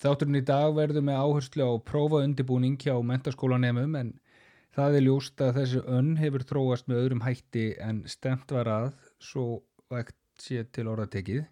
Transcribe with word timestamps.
Þátturinn 0.00 0.38
í 0.38 0.44
dag 0.48 0.72
verður 0.72 1.04
með 1.04 1.18
áherslu 1.20 1.64
á 1.68 1.72
prófa 1.84 2.22
undibúning 2.24 2.78
hjá 2.80 2.94
mentaskólanemum 3.04 3.96
en 4.00 4.14
það 4.72 4.96
er 4.96 5.04
ljóst 5.04 5.42
að 5.44 5.58
þessi 5.58 5.82
önn 5.98 6.14
hefur 6.16 6.44
þróast 6.48 6.88
með 6.88 7.02
öðrum 7.02 7.24
hætti 7.26 7.64
en 7.84 7.98
stemt 8.08 8.54
var 8.56 8.70
að 8.72 8.86
svo 9.20 9.44
vægt 9.92 10.16
sé 10.40 10.64
til 10.72 10.86
orðatekið. 10.88 11.44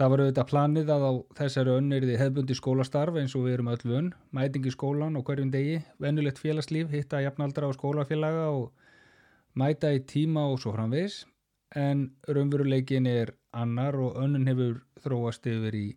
Það 0.00 0.10
var 0.10 0.22
auðvitað 0.24 0.50
planið 0.50 0.90
að 0.96 1.06
á 1.06 1.12
þessari 1.38 1.72
önn 1.76 1.94
er 1.94 2.08
þið 2.08 2.20
hefbundi 2.24 2.58
skólastarf 2.58 3.20
eins 3.20 3.34
og 3.38 3.46
við 3.46 3.56
erum 3.58 3.70
öll 3.70 3.86
vönn, 3.92 4.12
mætingi 4.34 4.74
skólan 4.74 5.18
og 5.20 5.26
hverjum 5.28 5.50
degi, 5.52 5.78
vennulegt 6.00 6.40
félagslíf, 6.42 6.90
hitta 6.90 7.20
jafnaldra 7.22 7.68
á 7.68 7.76
skólafélaga 7.76 8.46
og 8.56 8.72
mæta 9.54 9.92
í 9.94 10.00
tíma 10.10 10.48
og 10.50 10.58
svo 10.62 10.72
framvegs 10.74 11.26
en 11.76 12.08
raunveruleikin 12.26 13.06
er 13.06 13.36
annar 13.54 13.94
og 13.94 14.16
önnun 14.18 14.48
hefur 14.50 14.80
þróast 15.04 15.46
yfir 15.46 15.76
í 15.76 15.88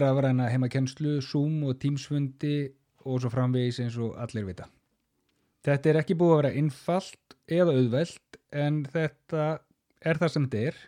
rafræna 0.00 0.48
heimakennslu, 0.50 1.20
Zoom 1.22 1.62
og 1.68 1.78
Teamsfundi 1.82 2.56
og 3.04 3.20
svo 3.20 3.30
framvegis 3.32 3.80
eins 3.84 3.98
og 4.00 4.16
allir 4.20 4.46
vita. 4.48 4.66
Þetta 5.64 5.90
er 5.90 6.00
ekki 6.00 6.16
búið 6.20 6.32
að 6.32 6.40
vera 6.42 6.56
innfallt 6.60 7.36
eða 7.48 7.76
auðvelt 7.78 8.38
en 8.52 8.82
þetta 8.90 9.44
er 10.04 10.20
það 10.20 10.34
sem 10.34 10.48
þetta 10.48 10.66
er 10.70 10.80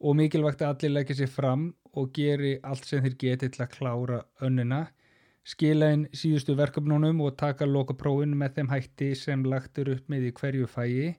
og 0.00 0.16
mikilvægt 0.16 0.64
að 0.64 0.74
allir 0.74 0.94
leggja 0.94 1.18
sér 1.20 1.32
fram 1.32 1.66
og 1.96 2.12
geri 2.16 2.54
allt 2.64 2.88
sem 2.88 3.02
þeir 3.04 3.16
geti 3.20 3.50
til 3.52 3.64
að 3.64 3.72
klára 3.74 4.20
önnuna, 4.46 4.84
skila 5.44 5.90
inn 5.94 6.06
síðustu 6.16 6.54
verkefnunum 6.56 7.20
og 7.24 7.36
taka 7.40 7.68
lokaprófin 7.68 8.36
með 8.38 8.58
þeim 8.58 8.72
hætti 8.72 9.10
sem 9.18 9.44
lagtur 9.44 9.92
upp 9.96 10.12
með 10.12 10.28
í 10.30 10.34
hverju 10.40 10.70
fæi. 10.70 11.16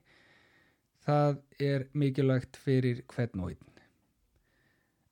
Það 1.02 1.38
er 1.72 1.86
mikilvægt 1.98 2.58
fyrir 2.62 3.02
hvern 3.10 3.44
og 3.44 3.54
einn. 3.54 3.71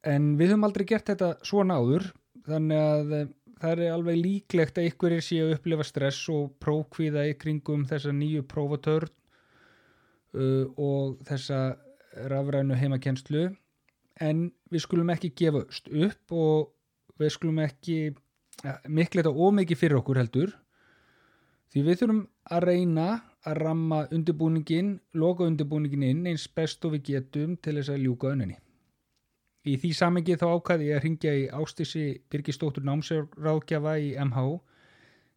En 0.08 0.34
við 0.40 0.54
höfum 0.54 0.64
aldrei 0.68 0.86
gert 0.88 1.10
þetta 1.10 1.34
svona 1.44 1.76
áður 1.80 2.06
þannig 2.48 2.80
að 2.80 3.14
eh, 3.18 3.30
það 3.60 3.82
er 3.84 3.94
alveg 3.94 4.20
líklegt 4.20 4.78
að 4.80 4.88
ykkur 4.90 5.14
er 5.16 5.24
síðan 5.24 5.50
að 5.50 5.56
upplifa 5.58 5.86
stress 5.88 6.20
og 6.32 6.54
prókvíða 6.64 7.26
í 7.28 7.36
kringum 7.40 7.84
þessa 7.88 8.14
nýju 8.16 8.46
prófatörn 8.48 9.10
uh, 9.12 10.64
og 10.80 11.18
þessa 11.28 11.60
rafrænu 12.32 12.78
heimakenslu 12.80 13.50
en 14.24 14.46
við 14.72 14.84
skulum 14.86 15.12
ekki 15.12 15.32
gefast 15.36 15.90
upp 15.92 16.32
og 16.32 17.20
við 17.20 17.34
skulum 17.36 17.60
ekki 17.66 17.98
ja, 18.08 18.78
mikla 18.88 19.22
þetta 19.22 19.36
ómikið 19.36 19.82
fyrir 19.82 20.00
okkur 20.00 20.22
heldur 20.22 20.56
því 21.70 21.84
við 21.86 22.00
þurfum 22.00 22.24
að 22.50 22.66
reyna 22.66 23.10
að 23.46 23.60
ramma 23.60 24.00
undirbúningin, 24.12 24.96
loka 25.16 25.46
undirbúningin 25.48 26.08
inn 26.10 26.26
eins 26.28 26.48
best 26.52 26.84
og 26.84 26.96
við 26.96 27.06
getum 27.14 27.54
til 27.62 27.78
þess 27.78 27.92
að 27.94 28.02
ljúka 28.04 28.32
önninni. 28.34 28.58
Í 29.68 29.76
því 29.76 29.90
samengi 29.92 30.38
þá 30.40 30.46
ákvaði 30.56 30.88
ég 30.88 30.98
að 30.98 31.04
ringja 31.04 31.32
í 31.36 31.46
ástísi 31.52 32.04
Birgistóttur 32.32 32.84
námsráðgjafa 32.88 33.98
í 34.00 34.14
MH 34.24 34.44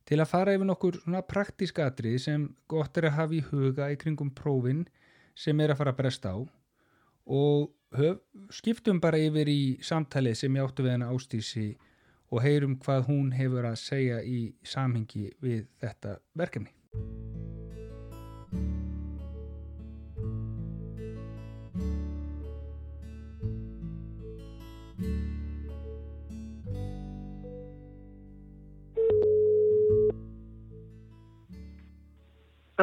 til 0.07 0.19
að 0.19 0.31
fara 0.31 0.55
yfir 0.55 0.69
nokkur 0.69 0.99
praktíska 1.27 1.87
atrið 1.91 2.19
sem 2.23 2.45
gott 2.71 2.97
er 2.97 3.09
að 3.09 3.17
hafa 3.17 3.35
í 3.35 3.43
huga 3.51 3.89
í 3.91 3.99
kringum 3.99 4.31
prófin 4.31 4.85
sem 5.35 5.59
er 5.59 5.73
að 5.73 5.81
fara 5.81 5.95
að 5.95 5.99
bresta 5.99 6.35
á 6.35 6.39
og 7.23 7.71
höf, 7.95 8.19
skiptum 8.51 8.99
bara 9.03 9.19
yfir 9.19 9.49
í 9.51 9.77
samtalið 9.83 10.39
sem 10.39 10.55
ég 10.55 10.67
áttu 10.67 10.83
við 10.83 10.95
henni 10.95 11.11
ástísi 11.11 11.67
og 12.31 12.43
heyrum 12.43 12.79
hvað 12.79 13.07
hún 13.11 13.31
hefur 13.35 13.69
að 13.69 13.79
segja 13.83 14.23
í 14.23 14.53
samhengi 14.63 15.29
við 15.43 15.67
þetta 15.83 16.17
verkefni. 16.35 16.73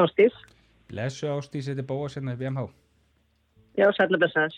Ástís. 0.03 0.37
Blessu 0.91 1.29
Ástís, 1.31 1.69
þetta 1.71 1.85
er 1.85 1.89
Bóa 1.89 2.09
sérna 2.11 2.37
við 2.39 2.51
MH. 2.51 2.67
Já, 3.79 3.87
sætla 3.95 4.19
blessaðar. 4.21 4.57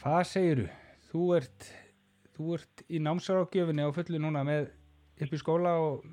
Hvað 0.00 0.20
segiru? 0.30 0.66
Þú 1.10 1.24
ert, 1.36 1.70
þú 2.36 2.54
ert 2.56 2.84
í 2.88 3.00
námsarákjöfinni 3.02 3.84
á 3.84 3.90
fullu 3.96 4.20
núna 4.22 4.44
með 4.46 4.70
upp 5.20 5.34
í 5.34 5.40
skóla 5.40 5.74
og 5.82 6.06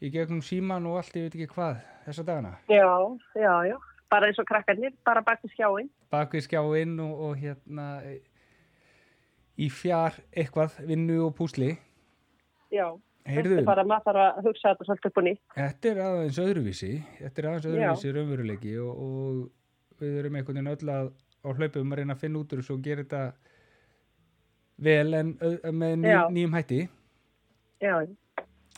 í 0.00 0.10
gegnum 0.12 0.42
síman 0.44 0.86
og 0.88 1.00
allt, 1.00 1.16
ég 1.16 1.26
veit 1.26 1.36
ekki 1.36 1.50
hvað, 1.54 1.82
þessa 2.06 2.24
dagana. 2.28 2.54
Já, 2.70 2.86
já, 3.34 3.52
já. 3.72 3.76
Bara 4.12 4.30
eins 4.30 4.38
og 4.38 4.46
krakkarnir, 4.46 4.94
bara 5.04 5.24
bak 5.26 5.42
við 5.42 5.56
skjáinn. 5.56 5.90
Bak 6.14 6.36
við 6.36 6.46
skjáinn 6.46 6.94
og, 7.02 7.14
og 7.26 7.40
hérna 7.40 7.88
í 9.56 9.68
fjár 9.72 10.20
eitthvað, 10.30 10.78
vinnu 10.86 11.18
og 11.26 11.34
púsli. 11.38 11.74
Já. 12.70 12.92
Heyrðu, 13.26 13.62
bara, 13.66 13.84
maður 13.88 14.06
þarf 14.06 14.22
að 14.22 14.46
hugsa 14.46 14.72
þetta 14.72 14.86
svolítið 14.86 15.10
upp 15.10 15.20
og 15.20 15.24
nýtt. 15.26 15.40
þetta 15.56 15.88
er 15.90 16.02
aðeins 16.06 16.42
öðruvísi, 16.42 16.90
þetta 17.20 17.42
er 17.42 17.48
aðeins 17.50 17.68
öðruvísi 17.70 18.12
raunveruleiki 18.16 18.74
og, 18.82 19.00
og 19.06 20.02
við 20.02 20.20
erum 20.20 20.38
einhvern 20.38 20.60
veginn 20.60 20.74
öll 20.74 20.92
að 20.94 21.10
á 21.42 21.48
hlaupum 21.56 21.92
að 21.94 22.00
reyna 22.02 22.16
að 22.16 22.22
finna 22.22 22.42
út 22.42 22.54
úr 22.54 22.62
þessu 22.62 22.76
og 22.76 22.84
gera 22.86 23.02
þetta 23.02 23.24
vel 24.86 25.18
en 25.18 25.34
með 25.72 25.98
ný, 26.04 26.14
nýjum 26.36 26.56
hætti. 26.58 26.80
Já, 27.82 27.96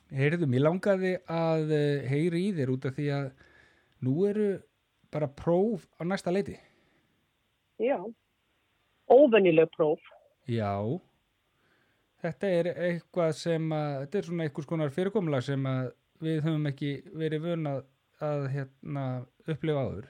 Heyrðu, 0.09 0.47
mér 0.49 0.65
langaði 0.65 1.11
að 1.29 1.73
eh, 1.77 2.07
heyri 2.09 2.47
í 2.47 2.53
þér 2.57 2.71
út 2.73 2.87
af 2.89 2.95
því 2.97 3.09
að 3.13 3.27
nú 4.07 4.15
eru 4.25 4.47
bara 5.13 5.29
próf 5.29 5.85
á 6.01 6.03
næsta 6.09 6.33
leiti. 6.33 6.57
já. 7.77 7.99
Óvennileg 9.09 9.69
próf. 9.77 10.01
Já, 10.49 11.01
þetta 12.23 12.51
er 12.59 12.71
eitthvað 12.75 13.33
sem 13.39 13.73
að, 13.75 13.95
þetta 14.03 14.21
er 14.21 14.29
svona 14.29 14.47
einhvers 14.47 14.69
konar 14.69 14.95
fyrirkomla 14.95 15.41
sem 15.45 15.67
að 15.71 15.91
við 16.25 16.41
höfum 16.47 16.71
ekki 16.71 16.93
verið 17.19 17.45
vön 17.47 17.71
að, 17.71 17.83
að 18.25 18.47
hérna, 18.55 19.05
upplifa 19.47 19.85
áður. 19.87 20.09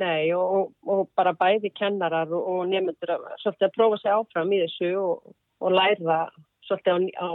Nei, 0.00 0.30
og, 0.32 0.52
og, 0.56 0.68
og 0.88 1.08
bara 1.18 1.32
bæði 1.36 1.72
kennarar 1.76 2.30
og, 2.32 2.46
og 2.52 2.68
nefndur 2.70 3.16
að, 3.16 3.26
að 3.50 3.72
prófa 3.74 3.98
sig 4.00 4.14
áfram 4.14 4.52
í 4.56 4.62
þessu 4.62 4.92
og, 5.00 5.34
og 5.60 5.74
læra 5.76 6.22
svolítið 6.68 7.10
á, 7.20 7.26
á 7.26 7.28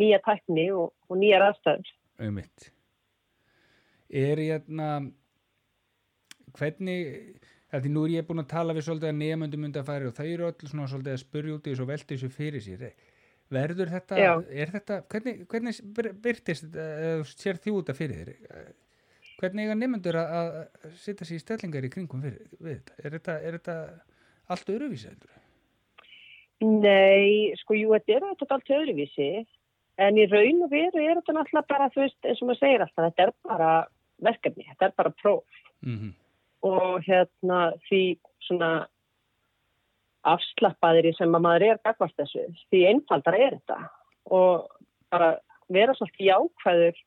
nýja 0.00 0.20
tækni 0.24 0.66
og, 0.76 0.92
og 1.08 1.20
nýjar 1.20 1.46
aðstæður. 1.48 1.94
Auðmitt. 2.20 2.68
Er 4.10 4.42
hérna, 4.42 4.88
hvernig, 6.58 7.40
því 7.78 7.92
nú 7.94 8.04
er 8.06 8.12
ég 8.16 8.26
búin 8.26 8.42
að 8.42 8.50
tala 8.50 8.74
við 8.74 8.86
svolítið 8.88 9.10
að 9.12 9.18
nefnundum 9.20 9.64
undanfæri 9.68 10.08
og 10.10 10.14
það 10.16 10.30
eru 10.34 10.46
öll 10.50 10.68
svona 10.70 10.90
svolítið 10.90 11.14
að 11.14 11.22
spurja 11.22 11.56
út 11.56 11.66
í 11.66 11.72
þessu 11.74 11.86
velta 11.90 12.14
þessu 12.14 12.30
fyrir 12.34 12.64
sér. 12.64 12.86
Verður 13.50 13.90
þetta, 13.90 14.18
Já. 14.18 14.30
er 14.62 14.70
þetta, 14.70 15.00
hvernig, 15.10 15.40
hvernig 15.50 15.80
byr- 15.96 16.12
birtist 16.22 16.66
þetta, 16.70 17.22
sér 17.26 17.58
því 17.62 17.74
út 17.78 17.90
af 17.90 17.98
fyrir 17.98 18.30
þér? 18.30 18.72
Hvernig 19.40 19.64
eiga 19.64 19.76
nefnundur 19.78 20.18
að, 20.20 20.34
að 20.40 20.96
setja 21.00 21.26
sér 21.26 21.38
í 21.38 21.42
stellingar 21.42 21.86
í 21.86 21.90
kringum 21.90 22.22
fyrir, 22.22 22.50
þetta? 22.60 22.98
Er 23.02 23.16
þetta, 23.16 23.36
er 23.40 23.56
þetta 23.58 23.76
allt 24.54 24.74
öruvísi 24.74 25.08
heldur? 25.10 25.38
Nei, 26.60 27.54
sko, 27.62 27.74
jú, 27.78 27.94
þetta 27.96 28.18
er 28.18 28.26
þetta 28.34 28.56
allt 28.58 28.72
öðruvísi, 28.76 29.28
en 30.04 30.18
í 30.20 30.26
raun 30.28 30.66
og 30.66 30.72
veru 30.74 31.02
er 31.02 31.16
þetta 31.22 31.34
náttúrulega 31.38 31.70
bara, 31.72 31.88
þú 31.94 32.02
veist, 32.04 32.18
eins 32.26 32.42
og 32.42 32.50
maður 32.50 32.60
segir 32.60 32.84
alltaf, 32.84 33.06
þetta 33.06 33.26
er 33.26 33.32
bara 33.48 33.70
verkefni, 34.26 34.66
þetta 34.72 34.90
er 34.90 34.96
bara 35.00 35.14
próf 35.22 35.60
Mm 35.80 36.12
og 36.66 37.04
hérna 37.06 37.60
því 37.88 38.02
svona 38.46 38.70
afslappaðir 40.28 41.10
í 41.10 41.14
sem 41.16 41.32
að 41.32 41.44
maður 41.46 41.66
er 41.70 41.80
gagvart 41.86 42.16
þessu, 42.18 42.44
því 42.68 42.82
einfaldara 42.90 43.40
er 43.40 43.56
þetta. 43.56 43.78
Og 44.36 44.66
bara 45.12 45.30
vera 45.72 45.94
svolítið 45.96 46.28
jákvæður 46.28 47.00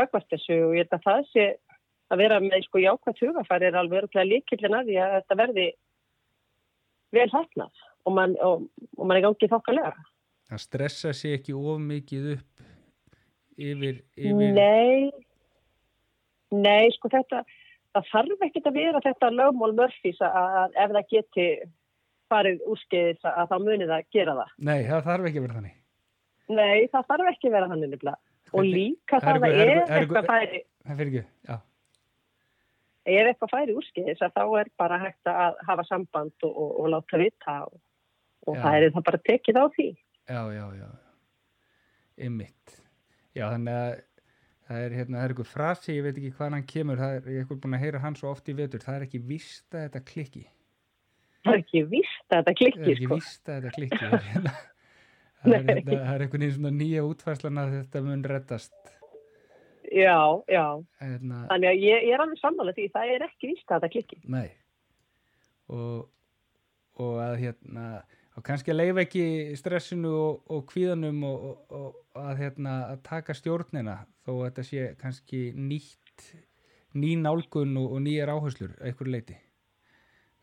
gagvart 0.00 0.28
þessu. 0.32 0.60
Og 0.68 0.76
ég 0.76 0.86
held 0.86 0.96
að 0.96 1.06
það 1.06 1.22
sé 1.32 1.46
að 2.12 2.22
vera 2.22 2.40
með 2.42 2.64
sko 2.66 2.82
jákvæð 2.82 3.22
hugafæri 3.24 3.68
er 3.68 3.78
alveg 3.80 4.02
öruglega 4.02 4.30
líkillin 4.30 4.78
að 4.78 4.90
því 4.90 4.98
að 5.02 5.14
þetta 5.16 5.38
verði 5.42 5.66
vel 7.16 7.28
hætnað 7.32 7.84
og 8.06 8.14
mann 8.14 8.36
og, 8.44 8.66
og 8.96 9.08
man 9.08 9.18
er 9.18 9.26
gangið 9.26 9.52
þokkalega. 9.56 9.94
Það 10.46 10.62
stressa 10.62 11.12
sér 11.16 11.40
ekki 11.40 11.56
of 11.58 11.80
mikið 11.82 12.28
upp 12.36 12.66
yfir, 13.56 14.02
yfir 14.14 14.52
Nei, 14.54 15.10
nei, 16.54 16.92
sko 16.94 17.10
þetta, 17.10 17.42
það 17.96 18.06
þarf 18.12 18.44
ekkert 18.46 18.68
að 18.70 18.78
vera 18.80 19.02
þetta 19.04 19.32
lögmál 19.32 19.72
mörfís 19.76 20.20
að 20.26 20.76
ef 20.76 20.94
það 20.96 21.10
geti 21.12 21.46
farið 22.30 22.64
úrskeiðis 22.72 23.26
að 23.30 23.52
þá 23.52 23.56
muni 23.62 23.88
það 23.88 24.08
gera 24.16 24.34
það. 24.40 24.54
Nei, 24.68 24.78
það 24.88 25.04
þarf 25.10 25.28
ekki 25.30 25.40
að 25.40 25.46
vera 25.46 25.58
þannig. 25.60 25.76
Nei, 26.46 26.88
það 26.92 27.06
þarf 27.10 27.30
ekki 27.32 27.48
að 27.50 27.56
vera 27.56 27.70
þannig 27.72 27.92
nefnilega. 27.94 28.20
Og 28.56 28.66
líka 28.66 29.20
það 29.22 29.36
er 29.36 29.40
að 29.40 29.56
eitthvað- 29.56 30.16
er 30.16 30.22
er 30.22 30.28
færi, 30.30 30.60
Það 30.86 30.98
fyrir 31.00 31.12
ekki, 31.12 31.24
já. 31.48 31.56
ef 33.06 33.26
eitthvað 33.30 33.54
færi 33.54 33.76
úrskeiðis 33.80 34.22
að 34.22 34.34
þá 34.36 34.60
er 34.60 34.70
bara 34.78 34.98
hægt 34.98 35.30
að 35.30 35.54
hafa 35.66 35.84
samband 35.84 36.32
og, 36.42 36.80
og, 36.80 36.88
láta 36.90 37.18
vita 37.18 37.56
og, 37.66 37.80
og 38.46 38.56
það 38.56 38.74
er 38.82 38.90
það 38.90 39.06
bara 39.10 39.18
tekið 39.18 39.56
á 39.58 39.64
því. 39.76 39.88
Já, 40.26 40.40
já, 40.54 40.66
já. 40.78 40.88
Ymmitt. 42.26 42.76
Já, 43.36 43.50
þannig 43.52 43.74
að 43.74 44.02
það 44.66 44.82
er, 44.86 44.94
hérna, 44.98 45.18
það 45.20 45.24
er 45.28 45.32
eitthvað 45.34 45.50
frasi, 45.52 45.94
ég 45.96 46.04
veit 46.06 46.16
ekki 46.20 46.32
hvaðan 46.36 46.56
hann 46.58 46.66
kemur, 46.72 47.00
það 47.02 47.16
er, 47.20 47.28
ég 47.32 47.42
eitthvað 47.44 47.60
búin 47.64 47.76
að 47.78 47.84
heyra 47.86 48.02
hann 48.02 48.16
svo 48.18 48.30
oft 48.32 48.48
í 48.50 48.56
vetur, 48.58 48.82
það 48.82 48.98
er 49.00 49.04
ekki 49.06 49.20
víst 49.30 49.74
að 49.76 49.84
þetta 49.86 50.02
klikki. 50.10 50.44
Það 51.46 51.52
er 51.54 51.60
ekki 51.62 51.82
víst 51.92 52.34
að 52.34 52.40
þetta 52.40 52.54
Það 52.56 52.66
er 52.66 52.80
ekki 52.90 52.96
sko. 53.04 53.14
víst 53.20 53.48
að 53.52 53.60
þetta 53.60 53.74
klikki. 53.76 54.00
Það 54.02 54.16
er, 54.16 54.26
hérna, 54.32 54.54
er, 55.46 55.70
er 55.94 56.24
einhvern 56.26 56.42
veginn 56.42 56.54
svona 56.56 56.74
nýja 56.74 57.04
útfærslan 57.06 57.60
að 57.62 57.74
þetta 57.78 58.02
mun 58.08 58.24
reddast 58.26 58.92
Já, 59.86 60.18
já. 60.50 60.64
hérna, 60.98 61.44
Þannig 61.52 61.68
að 61.70 61.82
ég, 61.86 62.06
ég 62.08 62.14
er 62.16 62.22
alveg 62.24 62.40
sammála 62.42 62.72
því 62.74 62.86
það 62.96 63.12
er 63.14 63.24
ekki 63.28 63.50
víst 63.52 63.70
að 63.70 63.76
þetta 63.84 63.92
klikki. 63.94 64.18
nei 64.26 64.48
og, 65.70 66.08
og 67.02 67.14
að 67.22 67.36
hérna 67.44 67.84
og 68.36 68.44
kannski 68.44 68.72
að 68.72 68.80
leifa 68.82 69.04
ekki 69.06 69.24
stressinu 69.56 70.12
og, 70.12 70.42
og 70.52 70.64
kvíðanum 70.70 71.22
og, 71.26 71.46
og, 71.46 71.86
og 72.16 72.20
að 72.20 72.42
hérna 72.44 72.76
að 72.92 73.02
taka 73.08 73.36
stjórnina 73.36 73.98
þó 74.26 74.32
að 74.36 74.44
þetta 74.48 74.66
sé 74.70 74.86
kannski 75.00 75.42
nýtt 75.56 76.30
ný 76.96 77.16
nálgun 77.20 77.76
og, 77.80 77.98
nýjar 78.04 78.32
áherslur 78.34 78.74
að 78.76 78.90
einhverju 78.90 79.12
leiti 79.12 79.36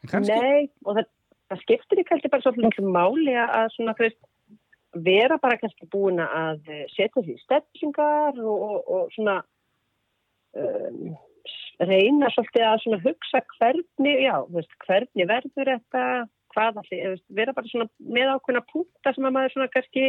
kannski, 0.09 0.35
Nei, 0.35 0.69
og 0.85 0.97
það, 0.97 1.09
það 1.51 1.63
skiptir 1.63 2.01
í 2.01 2.05
kannski 2.09 2.31
bara 2.33 2.45
svolítið 2.45 2.89
máli 2.93 3.35
að 3.39 3.67
svona, 3.77 3.95
veist, 3.99 4.19
vera 5.05 5.39
bara 5.41 5.59
kannski 5.61 5.89
búin 5.93 6.21
að 6.23 6.65
eh, 6.69 6.85
setja 6.93 7.23
því 7.23 7.37
stefningar 7.41 8.41
og, 8.41 9.13
svona 9.15 9.39
um, 10.59 11.15
reyna 11.81 12.29
svolítið 12.33 12.67
að 12.69 13.07
hugsa 13.07 13.41
hvernig, 13.55 14.25
já, 14.27 14.35
veist, 14.53 14.75
hvernig 14.85 15.29
verður 15.29 15.71
þetta, 15.73 16.05
hvað 16.53 16.81
allir, 16.83 17.17
vera 17.33 17.55
bara 17.55 17.69
svona 17.71 17.89
með 17.99 18.33
ákveðna 18.35 18.63
punkta 18.71 19.13
sem 19.15 19.27
að 19.27 19.35
maður 19.35 19.55
svona 19.55 19.73
kannski 19.73 20.05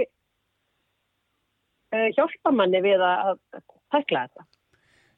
uh, 1.95 2.09
hjálpa 2.17 2.53
manni 2.55 2.81
við 2.85 3.05
að, 3.07 3.41
tækla 3.95 4.27
þetta. 4.27 4.47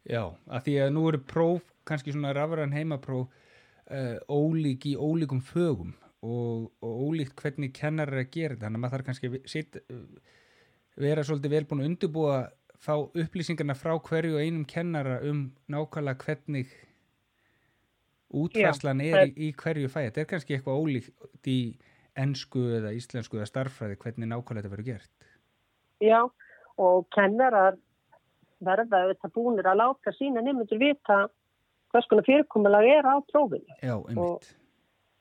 já, 0.07 0.23
að 0.25 0.67
því 0.69 0.79
að 0.85 0.95
nú 0.97 1.07
eru 1.11 1.23
próf, 1.35 1.71
kannski 1.89 2.15
svona 2.15 2.35
rafræn 2.37 2.77
heimapróf 2.77 3.31
uh, 3.31 4.19
ólík 4.31 4.89
í 4.91 4.97
ólíkum 4.99 5.43
fögum 5.45 5.95
og, 6.27 6.71
og 6.83 7.03
ólíkt 7.07 7.37
hvernig 7.41 7.75
kennar 7.77 8.11
er 8.13 8.25
að 8.25 8.33
gera 8.35 8.55
þetta, 8.55 8.67
þannig 8.67 8.79
að 8.79 8.85
maður 8.85 8.97
þarf 8.97 9.09
kannski 9.11 9.33
að 9.33 9.51
sit, 9.51 9.81
vera 10.97 11.27
svolítið 11.27 11.57
vel 11.57 11.67
búin 11.69 11.85
að 11.85 11.91
undirbúa 11.93 12.39
fá 12.83 12.95
upplýsingarna 12.97 13.77
frá 13.77 13.95
hverju 13.99 14.41
einum 14.41 14.67
kennara 14.69 15.21
um 15.27 15.47
nákvæmlega 15.73 16.25
hvernig 16.25 16.75
útfærslan 18.35 19.03
Já, 19.03 19.07
er 19.07 19.19
það 19.19 19.29
í, 19.29 19.49
í 19.49 19.53
hverju 19.61 19.93
fæ 19.93 20.01
þetta 20.01 20.23
er 20.23 20.29
kannski 20.33 20.57
eitthvað 20.57 20.81
ólíkt 20.83 21.51
í 21.51 21.61
ensku 22.17 22.63
eða 22.79 22.93
íslensku 22.97 23.39
eða 23.39 23.49
starffræði 23.51 23.99
hvernig 24.03 24.31
nákvæmlega 24.31 24.65
þetta 24.65 24.75
verður 24.75 24.89
gert. 24.91 25.27
Já, 26.05 26.21
og 26.81 27.09
kennarar 27.15 27.79
verða 28.65 29.03
auðvitað 29.05 29.35
búinir 29.37 29.69
að 29.69 29.81
láta 29.83 30.13
sína 30.17 30.45
nefndur 30.45 30.81
vita 30.81 31.27
hvers 31.93 32.09
konar 32.11 32.27
fyrirkomulag 32.29 32.89
er 32.89 33.09
á 33.09 33.17
prófinu. 33.31 33.77
Já, 33.83 33.97
einmitt. 33.97 34.55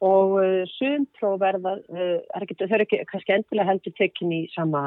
Og 0.04 0.34
uh, 0.42 0.64
sumpróf 0.76 1.38
verða, 1.40 1.78
ekki, 2.36 2.58
þau 2.60 2.74
eru 2.76 2.86
ekki 2.86 3.00
kannski 3.10 3.36
endilega 3.38 3.70
heldur 3.70 3.96
tekin 3.96 4.34
í 4.36 4.42
sama 4.54 4.82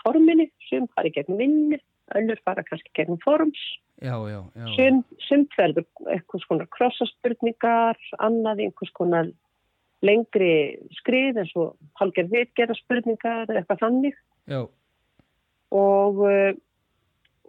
forminu, 0.00 0.48
sum 0.68 0.88
fara 0.94 1.10
í 1.10 1.14
gegnum 1.14 1.40
vinnu, 1.42 1.80
önnur 2.18 2.40
fara 2.44 2.64
kannski 2.66 2.92
gegnum 2.96 3.20
sum, 4.76 5.04
sumt 5.28 5.54
verður 5.58 5.86
einhvers 6.08 6.48
konar 6.48 6.68
krossaspurningar, 6.72 8.00
annað 8.18 8.64
einhvers 8.66 8.92
konar 8.96 9.30
lengri 10.06 10.80
skrið 11.00 11.42
eins 11.42 11.52
og 11.60 11.76
halger 12.00 12.30
vitgerða 12.32 12.78
spurningar 12.78 13.44
eða 13.44 13.60
eitthvað 13.60 13.82
þannig 13.84 14.16
já, 14.48 14.62
og, 15.76 16.22
uh, 16.24 16.52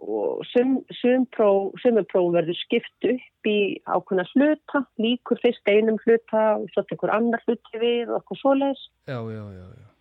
og 0.02 0.42
sum, 0.50 0.80
sum 0.98 1.24
próf, 1.32 1.72
sumum 1.82 2.06
próf 2.10 2.28
verður 2.36 2.58
skipt 2.60 3.08
upp 3.14 3.48
í 3.48 3.58
ákveðna 3.86 4.26
hluta, 4.34 4.84
líkur 5.00 5.40
fyrst 5.42 5.72
einum 5.72 6.00
hluta 6.04 6.44
og 6.58 6.68
svo 6.74 6.84
tekur 6.90 7.14
annar 7.14 7.42
hluti 7.46 7.80
við 7.80 8.12
og 8.12 8.20
eitthvað 8.20 8.42
svoleiðis. 8.42 8.84
já, 9.08 9.18
já, 9.32 9.44
já, 9.56 9.66
já. 9.80 9.91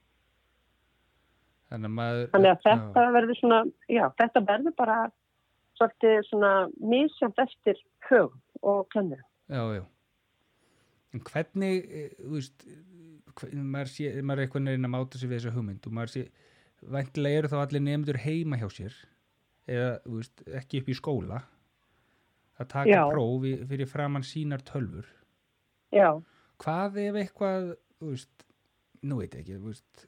Þannig 1.71 1.89
að 1.89 1.95
maður 1.97 2.29
Þannig 2.35 2.51
að 2.51 2.61
þetta 2.67 3.03
verður 3.15 3.39
svona, 3.39 3.59
já, 3.87 4.03
þetta 4.19 4.43
verður 4.49 4.75
bara 4.81 4.97
svolítið 5.79 6.17
svona 6.27 6.53
misjönd 6.93 7.41
eftir 7.41 7.81
hög 8.09 8.33
og 8.61 8.81
kennur. 8.93 9.21
Já, 9.51 9.63
já. 9.77 9.83
En 11.11 11.23
hvernig, 11.27 11.87
eh, 11.87 12.17
þú 12.19 12.33
veist, 12.35 12.65
maður, 13.51 13.93
sé, 13.93 14.11
maður 14.21 14.41
er 14.43 14.47
eitthvað 14.47 14.65
neina 14.67 14.89
að 14.89 14.93
máta 14.95 15.21
sig 15.21 15.31
við 15.31 15.39
þessa 15.39 15.55
hugmynd 15.55 15.87
og 15.87 15.95
maður 15.95 16.13
sé, 16.15 16.25
væntilega 16.81 17.41
eru 17.41 17.51
þá 17.51 17.57
allir 17.61 17.85
nefndur 17.87 18.19
heima 18.21 18.59
hjá 18.59 18.67
sér 18.75 18.99
eða, 19.71 19.89
þú 20.05 20.19
veist, 20.19 20.43
ekki 20.61 20.81
upp 20.81 20.91
í 20.91 20.97
skóla 20.97 21.41
að 22.61 22.69
taka 22.75 22.91
Já. 22.91 23.03
prófi 23.09 23.55
fyrir 23.69 23.89
framann 23.89 24.27
sínar 24.27 24.63
tölfur. 24.67 25.07
Já, 25.91 26.19
Hvað 26.61 26.97
ef 27.01 27.17
eitthvað, 27.17 27.71
þú 27.97 28.11
veist, 28.13 28.43
nú 29.01 29.17
veit 29.17 29.33
ég 29.33 29.41
ekki, 29.41 29.57
þú 29.57 29.71
veist, 29.71 30.03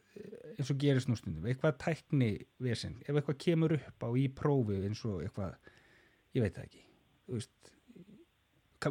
eins 0.58 0.72
og 0.72 0.80
gerist 0.82 1.10
nú 1.10 1.18
stundum, 1.18 1.46
eitthvað 1.50 1.78
tækni 1.82 2.32
vesinn, 2.64 3.00
ef 3.06 3.16
eitthvað 3.16 3.40
kemur 3.46 3.76
upp 3.78 4.06
á 4.06 4.10
í 4.20 4.28
prófi 4.34 4.80
eins 4.84 5.02
og 5.10 5.24
eitthvað, 5.26 5.56
ég 6.38 6.46
veit 6.46 6.58
það 6.58 6.68
ekki, 6.68 6.84
þú 7.28 7.40
veist, 7.40 7.74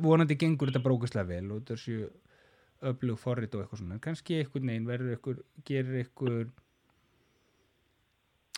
vonandi 0.03 0.39
gengur 0.41 0.73
þetta 0.73 0.85
brókislega 0.87 1.29
vel 1.29 1.47
og 1.53 1.63
þetta 1.63 1.79
séu 1.83 2.11
öflug 2.93 3.21
forrit 3.21 3.55
og 3.55 3.63
eitthvað 3.63 3.83
svona, 3.83 4.01
kannski 4.03 4.41
einhvern 4.41 4.73
veginn 4.73 4.89
verður 4.89 5.17
eitthvað, 5.17 5.43
gerir 5.69 5.99
eitthvað, 6.03 6.39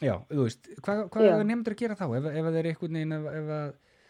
já, 0.00 0.14
þú 0.30 0.42
veist, 0.46 0.70
hvað, 0.80 1.06
hvað 1.14 1.28
Já. 1.28 1.36
nefndur 1.50 1.76
að 1.76 1.82
gera 1.82 1.98
þá, 1.98 2.06
ef, 2.08 2.28
ef 2.30 2.48
það 2.48 2.60
er 2.60 2.70
einhvern 2.70 3.00
veginn, 3.00 3.16
ef, 3.18 3.30
ef, 3.40 4.04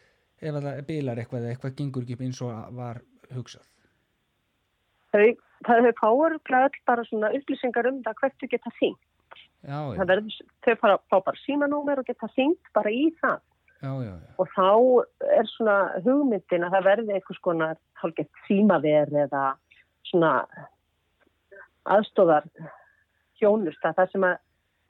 ef 0.45 0.59
að 0.61 0.69
það 0.69 0.83
bilar 0.91 1.23
eitthvað 1.23 1.47
eða 1.47 1.55
eitthvað 1.55 1.79
gengur 1.81 2.07
ekki 2.07 2.29
eins 2.29 2.43
og 2.45 2.77
var 2.79 3.03
hugsað. 3.35 3.71
Þau, 5.15 5.25
það 5.69 5.89
þau 5.89 5.95
fáur 6.03 6.39
bara 6.51 7.09
svona 7.09 7.33
upplýsingar 7.39 7.91
um 7.91 8.03
það 8.05 8.21
hvert 8.21 8.39
þau 8.43 8.53
geta 8.55 8.77
Það 9.65 10.09
verður, 10.11 10.39
þau 10.67 10.75
fara, 10.83 11.01
fá 11.09 11.17
bara 11.25 11.43
símanúmer 11.47 12.03
og 12.03 12.09
geta 12.09 12.29
þing 12.35 12.57
bara 12.77 12.93
í 12.93 13.09
það. 13.23 13.43
já, 13.85 13.93
já, 14.05 14.13
já. 14.13 14.31
og 14.41 14.49
þá 14.55 14.69
er 15.39 15.51
svona 15.51 15.77
hugmyndin 16.05 16.65
að 16.67 16.77
það 16.77 16.87
verði 16.89 17.17
einhvers 17.17 17.43
konar 17.45 17.81
hálfgett 18.01 18.45
símaver 18.47 19.13
eða 19.25 19.43
svona 20.09 20.33
aðstóðar 21.95 22.49
hjónusta 23.41 23.93
þar 23.97 24.11
sem 24.13 24.27
að 24.29 24.37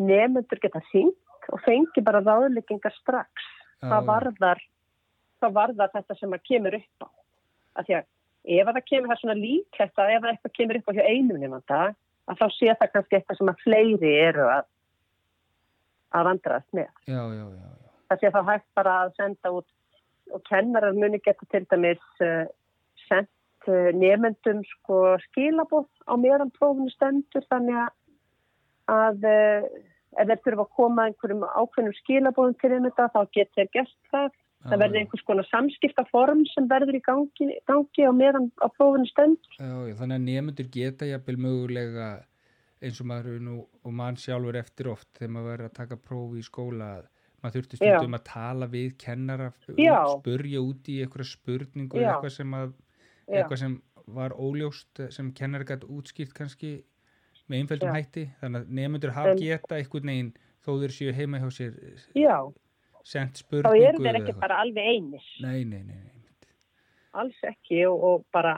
nefnendur 0.04 0.62
geta 0.62 0.82
syngt 0.92 1.50
og 1.52 1.62
fengi 1.66 2.04
bara 2.06 2.22
ráðleggingar 2.22 2.94
strax 3.00 3.48
já. 3.82 3.98
varðar, 4.06 4.62
hvað 5.40 5.56
varðar 5.58 5.94
þetta 5.94 6.18
sem 6.20 6.34
að 6.36 6.46
kemur 6.50 6.78
upp 6.78 7.06
á 7.06 7.08
að 7.74 7.88
því 7.88 7.96
að 7.98 8.10
ef 8.44 8.68
að 8.68 8.76
það 8.76 8.88
kemur 8.90 9.10
það 9.10 9.20
svona 9.22 9.36
líklegt 9.40 10.00
að 10.00 10.14
ef 10.14 10.24
að 10.24 10.30
eitthvað 10.32 10.56
kemur 10.58 10.78
upp 10.80 10.90
á 10.90 10.96
hjá 10.96 11.04
einum 11.08 11.40
nefnda 11.40 11.80
að 12.24 12.40
þá 12.40 12.46
sé 12.56 12.74
það 12.74 12.92
kannski 12.94 13.18
eitthvað 13.18 13.38
sem 13.40 13.52
að 13.52 13.62
fleiri 13.64 14.12
eru 14.24 14.48
að 14.52 14.66
að 16.14 16.28
vandrast 16.28 16.76
með 16.76 16.90
Já, 17.10 17.22
já, 17.34 17.46
já, 17.54 17.70
það 18.10 18.20
sé 18.20 18.32
þá 18.34 18.42
hægt 18.50 18.68
bara 18.78 18.98
að 19.04 19.16
senda 19.18 19.54
út 19.58 19.70
og 20.34 20.44
kennarar 20.48 20.96
muni 20.96 21.20
geta 21.24 21.48
til 21.52 21.64
dæmis 21.70 22.04
uh, 22.24 22.44
sendt 23.06 23.68
uh, 23.68 23.90
nefnendum 23.96 24.62
sko 24.68 25.00
skilabóð 25.28 25.88
á 26.08 26.14
meðan 26.20 26.52
prófunu 26.54 26.92
stendur 26.92 27.44
þannig 27.50 27.80
að, 28.92 29.26
uh, 29.28 29.66
ef 30.20 30.30
þeir 30.30 30.42
þurfa 30.46 30.66
að 30.66 30.72
koma 30.80 31.08
einhverjum 31.08 31.44
ákveðnum 31.44 31.98
skilabóðum 32.00 32.56
til 32.60 32.72
þetta 32.76 33.10
þá 33.14 33.20
getur 33.36 33.60
þeir 33.60 33.72
gert 33.78 33.96
það. 34.12 34.32
Það 34.64 34.80
verður 34.80 35.00
einhvers 35.00 35.24
konar 35.28 35.46
samskiptaform 35.50 36.44
sem 36.48 36.68
verður 36.70 36.96
í 36.96 37.00
gangi, 37.04 37.48
gangi 37.68 38.06
á 38.08 38.12
meðan 38.16 38.46
á 38.64 38.66
prófunu 38.72 39.08
stendur. 39.10 39.56
Já, 39.58 39.74
já, 39.90 39.96
þannig 39.98 40.16
að 40.16 40.28
nefnendur 40.28 40.70
geta 40.72 41.08
jafnvel 41.08 41.36
mögulega 41.44 42.06
eins 42.84 43.00
og 43.00 43.08
maður 43.08 43.42
nú 43.44 43.56
og 43.84 43.96
mann 43.96 44.16
sjálfur 44.20 44.56
eftir 44.60 44.88
oft 44.92 45.10
þegar 45.18 45.34
maður 45.36 45.50
verður 45.52 45.70
að 45.70 45.76
taka 45.78 46.00
prófi 46.00 46.40
í 46.40 46.46
skóla 46.46 46.88
að 46.98 47.10
maður 47.44 47.56
þurfti 47.58 47.80
stundum 47.80 48.16
að 48.16 48.24
tala 48.30 48.68
við 48.72 48.96
kennara, 49.00 49.50
Já. 49.76 49.98
spurja 50.16 50.64
út 50.64 50.88
í 50.88 50.96
eitthvað 51.04 51.28
spurningu 51.28 52.00
Já. 52.00 52.08
eitthvað 52.14 52.34
sem, 52.38 52.56
að, 52.56 52.72
Já. 53.28 53.36
eitthvað 53.36 53.62
sem 53.64 53.76
var 54.16 54.34
óljóst 54.36 55.04
sem 55.12 55.30
kennara 55.36 55.68
gæti 55.68 55.88
útskýrt 55.92 56.34
kannski 56.36 56.74
með 57.48 57.60
einföldum 57.60 57.92
Já. 57.92 57.96
hætti 57.98 58.26
þannig 58.40 58.64
að 58.64 58.74
nefnendur 58.80 59.14
hafa 59.16 59.36
geta 59.40 59.78
einhvern 59.78 60.12
veginn 60.12 60.34
þó 60.64 60.70
þeir 60.80 60.96
séu 60.96 61.16
heima 61.16 61.40
hjá 61.42 61.50
sér 61.52 61.76
Já, 62.16 62.36
þá 63.04 63.70
eru 63.72 64.02
þeir 64.02 64.20
ekki 64.20 64.36
bara 64.40 64.60
alveg 64.64 64.92
einis. 64.94 65.26
Nei, 65.44 65.64
nei, 65.64 65.82
nei, 65.82 65.98
nei. 65.98 66.50
Alls 67.14 67.42
ekki 67.46 67.84
og, 67.86 68.06
og 68.08 68.24
bara 68.34 68.56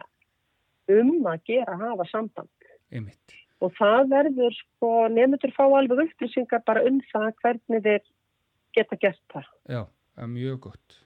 um 0.93 1.27
að 1.27 1.43
gera 1.51 1.75
að 1.75 1.83
hafa 1.91 2.07
samband. 2.13 2.71
einmitt. 2.93 3.35
Og 3.65 3.73
það 3.79 4.11
verður, 4.13 4.55
sko, 4.55 4.91
nefndur 5.11 5.53
fá 5.57 5.65
alveg 5.65 6.05
upplýsingar 6.07 6.63
bara 6.69 6.85
um 6.87 7.01
það 7.11 7.29
hvernig 7.43 7.85
þeir 7.87 8.09
geta 8.77 8.99
gert 9.01 9.23
það. 9.33 9.53
Já, 9.65 9.83
það 10.15 10.27
er 10.27 10.33
mjög 10.35 10.59
gott. 10.69 10.99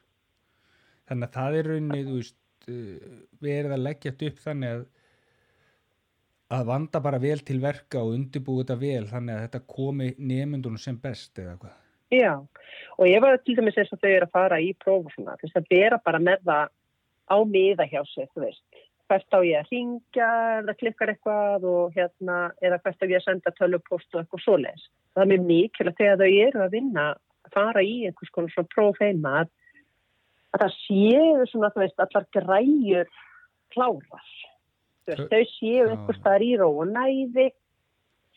Þannig 1.11 1.29
að 1.29 1.37
það 1.39 1.59
er 1.61 1.71
veist, 2.11 2.41
uh, 2.71 3.13
verið 3.43 3.77
að 3.77 3.85
leggja 3.87 4.13
þetta 4.13 4.31
upp 4.31 4.43
þannig 4.47 4.75
að 4.75 4.89
að 6.51 6.67
vanda 6.67 7.01
bara 7.03 7.21
vel 7.23 7.39
til 7.47 7.61
verka 7.63 8.03
og 8.03 8.17
undirbúið 8.17 8.65
þetta 8.65 8.77
vel 8.81 9.05
þannig 9.11 9.37
að 9.37 9.45
þetta 9.45 9.61
komi 9.71 10.09
nefndunum 10.19 10.83
sem 10.83 10.99
best 10.99 11.39
eða 11.39 11.55
hvað. 11.61 11.77
Já, 12.11 12.35
og 12.99 13.07
ég 13.07 13.23
var 13.23 13.39
til 13.39 13.57
dæmis 13.59 13.79
eins 13.79 13.93
og 13.95 14.01
þau 14.03 14.11
eru 14.11 14.27
að 14.27 14.35
fara 14.35 14.61
í 14.63 14.71
próf 14.83 15.07
og 15.07 15.13
svona, 15.15 15.37
þess 15.41 15.59
að 15.61 15.69
bera 15.71 15.99
bara 16.05 16.19
með 16.23 16.43
það 16.49 16.73
á 17.31 17.37
miða 17.47 17.87
hjá 17.87 18.01
sig, 18.11 18.27
þú 18.35 18.47
veist. 18.47 18.65
hvert 19.11 19.35
á 19.35 19.41
ég 19.43 19.59
að 19.59 19.71
ringja 19.75 20.27
ef 20.59 20.67
það 20.69 20.77
klikkar 20.81 21.11
eitthvað 21.11 21.65
og 21.67 21.97
hérna, 21.97 22.37
eða 22.63 22.77
hvert 22.83 23.03
á 23.03 23.11
ég 23.11 23.17
að 23.19 23.25
senda 23.25 23.53
tölupost 23.57 24.15
og 24.15 24.21
eitthvað 24.21 24.45
svoleiðis. 24.45 24.85
Það 25.15 25.23
er 25.25 25.31
mjög 25.33 25.47
mikilvægt 25.49 25.99
þegar 25.99 26.21
þau 26.21 26.31
eru 26.47 26.63
að 26.63 26.77
vinna, 26.77 27.07
að 27.47 27.57
fara 27.57 27.83
í 27.83 27.97
einhvers 28.07 28.31
konar 28.35 28.55
svona 28.55 28.71
próf 28.75 29.01
heima 29.03 29.33
að, 29.41 29.51
að 30.55 30.63
það 30.63 30.77
séu 30.77 31.49
svona, 31.51 31.73
þú 31.75 31.83
veist, 31.83 32.05
allar 32.07 32.29
græjur 32.37 33.11
veist, 35.11 35.27
þau 35.31 35.43
séu 35.57 35.89
einhvers 35.89 36.21
staðar 36.21 36.47
í 36.47 36.53
ró 36.61 36.69
og 36.71 36.87
næði, 36.91 37.51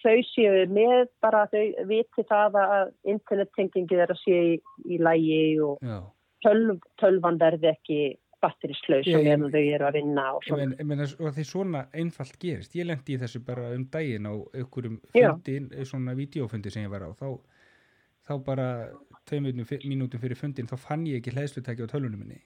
þau 0.03 0.17
séu 0.29 0.65
með 0.72 1.07
bara, 1.24 1.45
þau 1.51 1.88
viti 1.89 2.25
það 2.29 2.60
að 2.63 2.91
internettengingi 3.15 4.00
þeirra 4.00 4.17
séu 4.19 4.43
í, 4.53 4.60
í 4.86 5.00
lægi 5.01 5.39
og 5.63 5.81
já. 5.83 5.98
tölv, 6.45 6.83
tölvan 7.01 7.39
verði 7.41 7.72
ekki 7.74 8.01
batterislaus 8.43 9.07
Já, 9.07 9.17
og 9.17 9.25
meðan 9.25 9.53
þau 9.53 9.62
eru 9.62 9.88
að 9.88 9.98
vinna 9.98 10.25
og 10.36 10.45
svona. 10.45 10.67
ég 10.75 10.88
meina, 10.88 11.07
og 11.19 11.36
því 11.36 11.45
svona 11.48 11.83
einfalt 11.95 12.39
gerist 12.41 12.75
ég 12.77 12.88
lendi 12.89 13.15
í 13.15 13.19
þessu 13.22 13.43
bara 13.48 13.69
um 13.75 13.86
daginn 13.93 14.27
á 14.27 14.33
einhverjum 14.36 15.00
Já. 15.15 15.29
fundin, 15.31 15.69
svona 15.88 16.15
videófundi 16.17 16.74
sem 16.74 16.86
ég 16.86 16.91
var 16.93 17.07
á 17.07 17.12
þá, 17.15 17.27
þá 18.27 18.33
bara 18.45 18.67
tveim 19.29 19.48
mínútum 19.88 20.22
fyrir 20.22 20.39
fundin 20.39 20.69
þá 20.69 20.75
fann 20.81 21.07
ég 21.07 21.22
ekki 21.22 21.36
hlæðslutæki 21.36 21.88
á 21.88 21.91
tölvunum 21.91 22.25
minni 22.25 22.41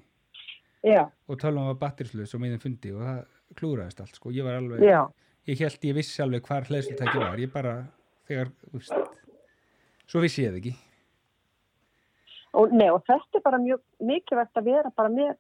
Já, 0.86 1.08
og 1.28 1.40
tölvun 1.42 1.72
var 1.72 1.82
batterislaus 1.82 2.36
og 2.38 2.44
meðin 2.44 2.62
fundi 2.62 2.94
og 2.94 3.02
það 3.02 3.24
klúraðist 3.58 4.04
allt 4.04 4.20
sko, 4.20 4.32
ég 4.36 4.46
var 4.46 4.60
alveg 4.60 4.86
já, 4.86 5.02
ég 5.48 5.63
held 5.63 5.88
ég 5.89 5.96
vissi 5.98 6.22
alveg 6.24 6.48
hvar 6.48 6.68
hlæðslutæki 6.68 7.22
var 7.24 7.39
ég 7.39 7.54
bara, 7.54 7.77
þegar, 8.27 8.51
veist 8.74 8.94
svo 10.08 10.24
vissi 10.24 10.46
ég 10.46 10.54
það 10.54 10.62
ekki 10.62 10.75
og, 12.58 12.74
nei, 12.74 12.89
og 12.92 13.04
þetta 13.08 13.39
er 13.39 13.46
bara 13.46 13.62
mjög 13.62 13.84
mikilvægt 14.10 14.60
að 14.60 14.70
vera 14.72 14.94
bara 14.98 15.13
með 15.13 15.34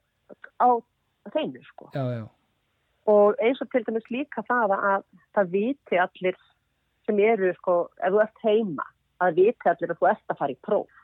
á 0.61 0.69
þeinu 1.33 1.63
sko. 1.67 1.89
já, 1.93 2.03
já, 2.17 2.25
Og 3.07 3.39
eins 3.39 3.61
og 3.63 3.69
til 3.71 3.85
dæmis 3.87 4.07
líka 4.11 4.43
það 4.43 4.73
að 4.75 5.03
það 5.35 5.51
viti 5.53 5.99
allir 6.03 6.39
sem 7.07 7.19
eru 7.23 7.53
sko, 7.55 7.75
ef 8.03 8.11
þú 8.11 8.23
ert 8.23 8.41
heima, 8.43 8.85
að 9.23 9.39
viti 9.39 9.71
allir 9.71 9.93
að 9.93 10.01
þú 10.01 10.09
ert 10.11 10.33
að 10.33 10.39
fara 10.41 10.51
í 10.51 10.57
próf. 10.67 11.03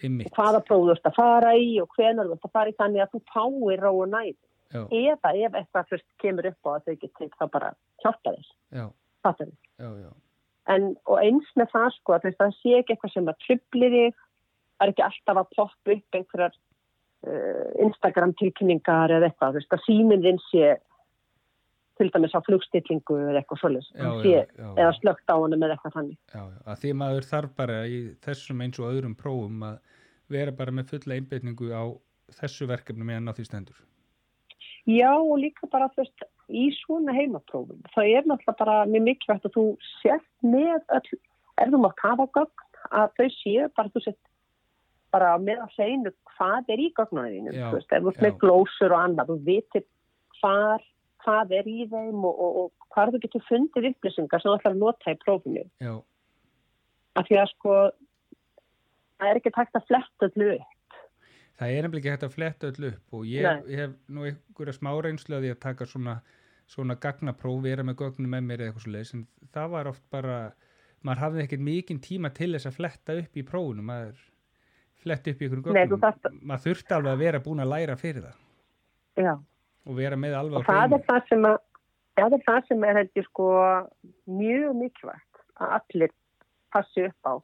ymmit 0.00 0.30
Og 0.30 0.38
hvaða 0.38 0.62
próf 0.64 0.86
þú 0.86 0.94
ert 0.94 1.10
að 1.10 1.18
fara 1.18 1.52
í 1.60 1.68
og 1.82 1.92
hvenar 1.98 2.30
þú 2.30 2.38
ert 2.38 2.48
að 2.48 2.54
fara 2.56 2.72
í 2.72 2.78
þannig 2.78 3.04
að 3.04 3.12
þú 3.12 3.20
fáir 3.34 3.84
rá 3.84 3.90
og 3.90 4.08
næði. 4.14 4.38
Já, 4.74 4.82
Eða 4.90 5.32
ef 5.46 5.56
eitthvað 5.60 5.88
fyrst 5.92 6.06
kemur 6.22 6.50
upp 6.50 6.68
á 6.68 6.70
að 6.74 6.84
þau 6.90 6.94
geti 7.04 7.30
þá 7.38 7.46
bara 7.56 7.72
hjálpa 8.04 8.34
þér. 8.36 8.52
en, 10.74 10.86
og 11.06 11.18
eins 11.20 11.50
með 11.58 11.72
það 11.74 11.90
sko 11.98 12.16
að 12.16 12.28
það 12.38 12.54
sé 12.60 12.76
ekki 12.78 12.94
eitthvað 12.94 13.14
sem 13.14 13.28
að 13.32 13.42
trubli 13.46 13.90
þig 13.94 14.14
það 14.74 14.86
er 14.86 14.92
ekki 14.94 15.06
alltaf 15.08 15.40
að 15.42 15.52
poppa 15.58 15.94
upp 15.98 16.18
einhverjar 16.18 16.56
uh, 17.28 17.68
Instagram 17.86 18.34
tilkynningar 18.40 19.14
eða 19.14 19.30
eitthvað, 19.30 19.54
þú 19.54 19.62
veist, 19.62 19.76
að 19.76 19.86
síminn 19.86 20.24
þinn 20.24 20.42
sé 20.48 20.74
til 21.94 22.10
dæmis 22.10 22.34
á 22.34 22.40
flugstillingu 22.42 23.16
eða 23.22 23.40
eitthvað 23.40 23.60
Hann 24.02 24.22
já. 24.58 24.70
eða 24.82 24.94
slögt 24.98 25.30
á 25.30 25.34
honum 25.38 25.62
eða 25.62 25.76
eitthvað 25.76 25.96
þannig. 25.98 26.18
Já, 26.34 26.40
já, 26.42 26.58
að 26.72 26.80
því 26.82 26.92
maður 27.04 27.28
þarf 27.30 27.52
bara 27.60 27.76
í 27.86 27.98
þessum 28.26 28.64
eins 28.66 28.80
og 28.82 28.88
öðrum 28.90 29.14
prófum 29.18 29.62
að 29.68 29.76
vera 30.34 30.54
bara 30.58 30.74
með 30.74 30.90
fulla 30.94 31.18
einbytningu 31.20 31.70
á 31.70 31.84
þessu 32.40 32.66
verkefni 32.66 33.06
meðan 33.06 33.30
á 33.30 33.36
því 33.36 33.46
stendur 33.46 33.78
Já, 34.84 35.12
og 35.16 35.38
líka 35.40 35.68
bara, 35.72 35.88
þú 35.94 36.02
veist, 36.02 36.24
í 36.52 36.66
svona 36.76 37.14
heimaprófum, 37.16 37.80
það 37.94 38.10
er 38.18 38.26
náttúrulega 38.28 38.58
bara 38.58 38.76
mjög 38.90 39.06
mikilvægt 39.06 39.46
að 39.48 39.54
þú 39.56 39.64
sért 40.02 40.26
með 40.44 40.82
öll, 40.92 41.20
þú 41.72 41.80
mátt 41.80 42.04
hafa 42.04 42.26
gögn, 42.36 42.66
að 42.92 43.14
þau 43.16 43.28
séu 43.38 43.68
bara, 43.78 43.92
þú 43.94 44.02
sért 44.04 44.20
bara 45.14 45.30
með 45.40 45.62
að 45.64 45.76
hreinu 45.78 46.12
hvað 46.34 46.72
er 46.74 46.82
í 46.82 46.90
Já, 46.92 47.70
þú 47.70 47.78
veist, 47.78 47.92
ef 47.92 48.02
þú 48.02 48.12
já. 48.12 48.24
með 48.26 48.38
glósur 48.42 48.92
og 48.94 49.00
annað, 49.00 49.30
þú 49.30 49.38
vitir 49.48 49.86
hvar, 50.40 50.84
hvað 51.24 51.56
er 51.60 51.70
í 51.70 51.88
þeim 51.88 52.26
og, 52.28 52.34
og, 52.34 52.58
og 52.64 52.88
hvar 52.92 53.12
þú 53.14 53.22
getur 53.24 53.46
fundið 53.48 53.90
upplýsingar 53.92 54.42
sem 54.42 54.50
þú 54.50 54.58
ætlar 54.58 54.74
að 54.74 54.82
nota 54.82 55.14
í 55.14 55.20
prófinu. 55.24 55.64
já, 55.80 55.94
Af 57.14 57.28
því 57.28 57.40
að 57.40 57.50
sko, 57.54 57.74
það 59.16 59.30
er 59.30 59.40
ekki 59.40 59.54
takt 59.54 59.78
að 59.78 59.88
fletta 59.88 60.28
upp. 60.28 60.73
Það 61.58 61.74
er 61.74 61.86
nefnilega 61.86 62.14
hægt 62.14 62.26
að 62.26 62.36
fletta 62.36 62.70
öll 62.70 62.88
upp 62.90 63.18
og 63.18 63.28
ég, 63.30 63.60
ég 63.70 63.84
hef 63.84 63.98
nú 64.08 64.26
einhverja 64.28 64.76
smá 64.76 64.90
reynslu 65.04 65.38
að 65.38 65.50
að 65.52 65.62
taka 65.62 65.86
svona 65.88 66.18
svona 66.70 66.96
gagnapróf, 67.00 67.62
vera 67.64 67.84
með 67.84 67.98
gögnum 68.00 68.30
með 68.32 68.46
mér 68.48 68.62
eða 68.62 68.70
eitthvað 68.70 68.86
svo 68.86 68.94
leiðis, 68.94 69.12
en 69.16 69.24
það 69.54 69.72
var 69.74 69.90
oft 69.90 70.04
bara 70.12 70.38
maður 71.04 71.22
hafði 71.24 71.42
ekkert 71.44 71.64
mikinn 71.66 72.00
tíma 72.04 72.30
til 72.34 72.52
þess 72.54 72.70
að 72.70 72.78
fletta 72.78 73.16
upp 73.20 73.36
í 73.36 73.44
prófunum, 73.46 73.90
maður 73.90 74.22
fletta 75.04 75.32
upp 75.34 75.42
í 75.42 75.48
einhverjum 75.48 75.66
gögnum, 75.68 76.02
þarft 76.06 76.28
maður 76.40 76.64
þurfti 76.64 76.96
alveg 76.96 77.12
að 77.12 77.24
vera 77.26 77.42
búin 77.44 77.64
að 77.64 77.72
læra 77.74 77.98
fyrir 78.00 78.28
það. 78.28 78.40
Já. 79.14 79.34
og 79.84 79.98
vera 80.00 80.18
með 80.18 80.36
alveg 80.40 80.58
Og 80.58 80.66
það 80.66 80.96
er 80.96 81.06
það 81.06 81.28
sem 81.28 81.48
að, 81.50 81.58
það 82.18 82.36
er 82.38 82.44
það 82.48 82.68
sem 82.70 82.86
er 82.88 83.00
held 83.00 83.20
ég 83.20 83.28
sko 83.28 83.48
mjög 84.40 84.78
mikilvægt 84.80 85.42
að 85.60 85.74
allir 85.78 86.14
passi 86.74 87.08
upp 87.10 87.28
á. 87.28 87.34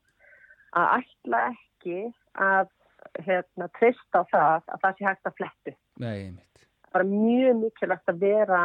Að 0.81 0.89
ætla 0.97 1.43
ekki 1.51 2.01
að 2.41 2.73
hérna, 3.19 3.69
treysta 3.79 4.23
á 4.23 4.25
það 4.31 4.63
að 4.75 4.81
það 4.85 4.95
sé 5.01 5.05
hægt 5.09 5.27
að 5.31 5.37
flettu. 5.41 5.75
Nei, 6.01 6.15
einmitt. 6.27 6.67
Bara 6.93 7.05
mjög 7.07 7.59
mikilvægt 7.65 8.09
að 8.13 8.21
vera 8.23 8.61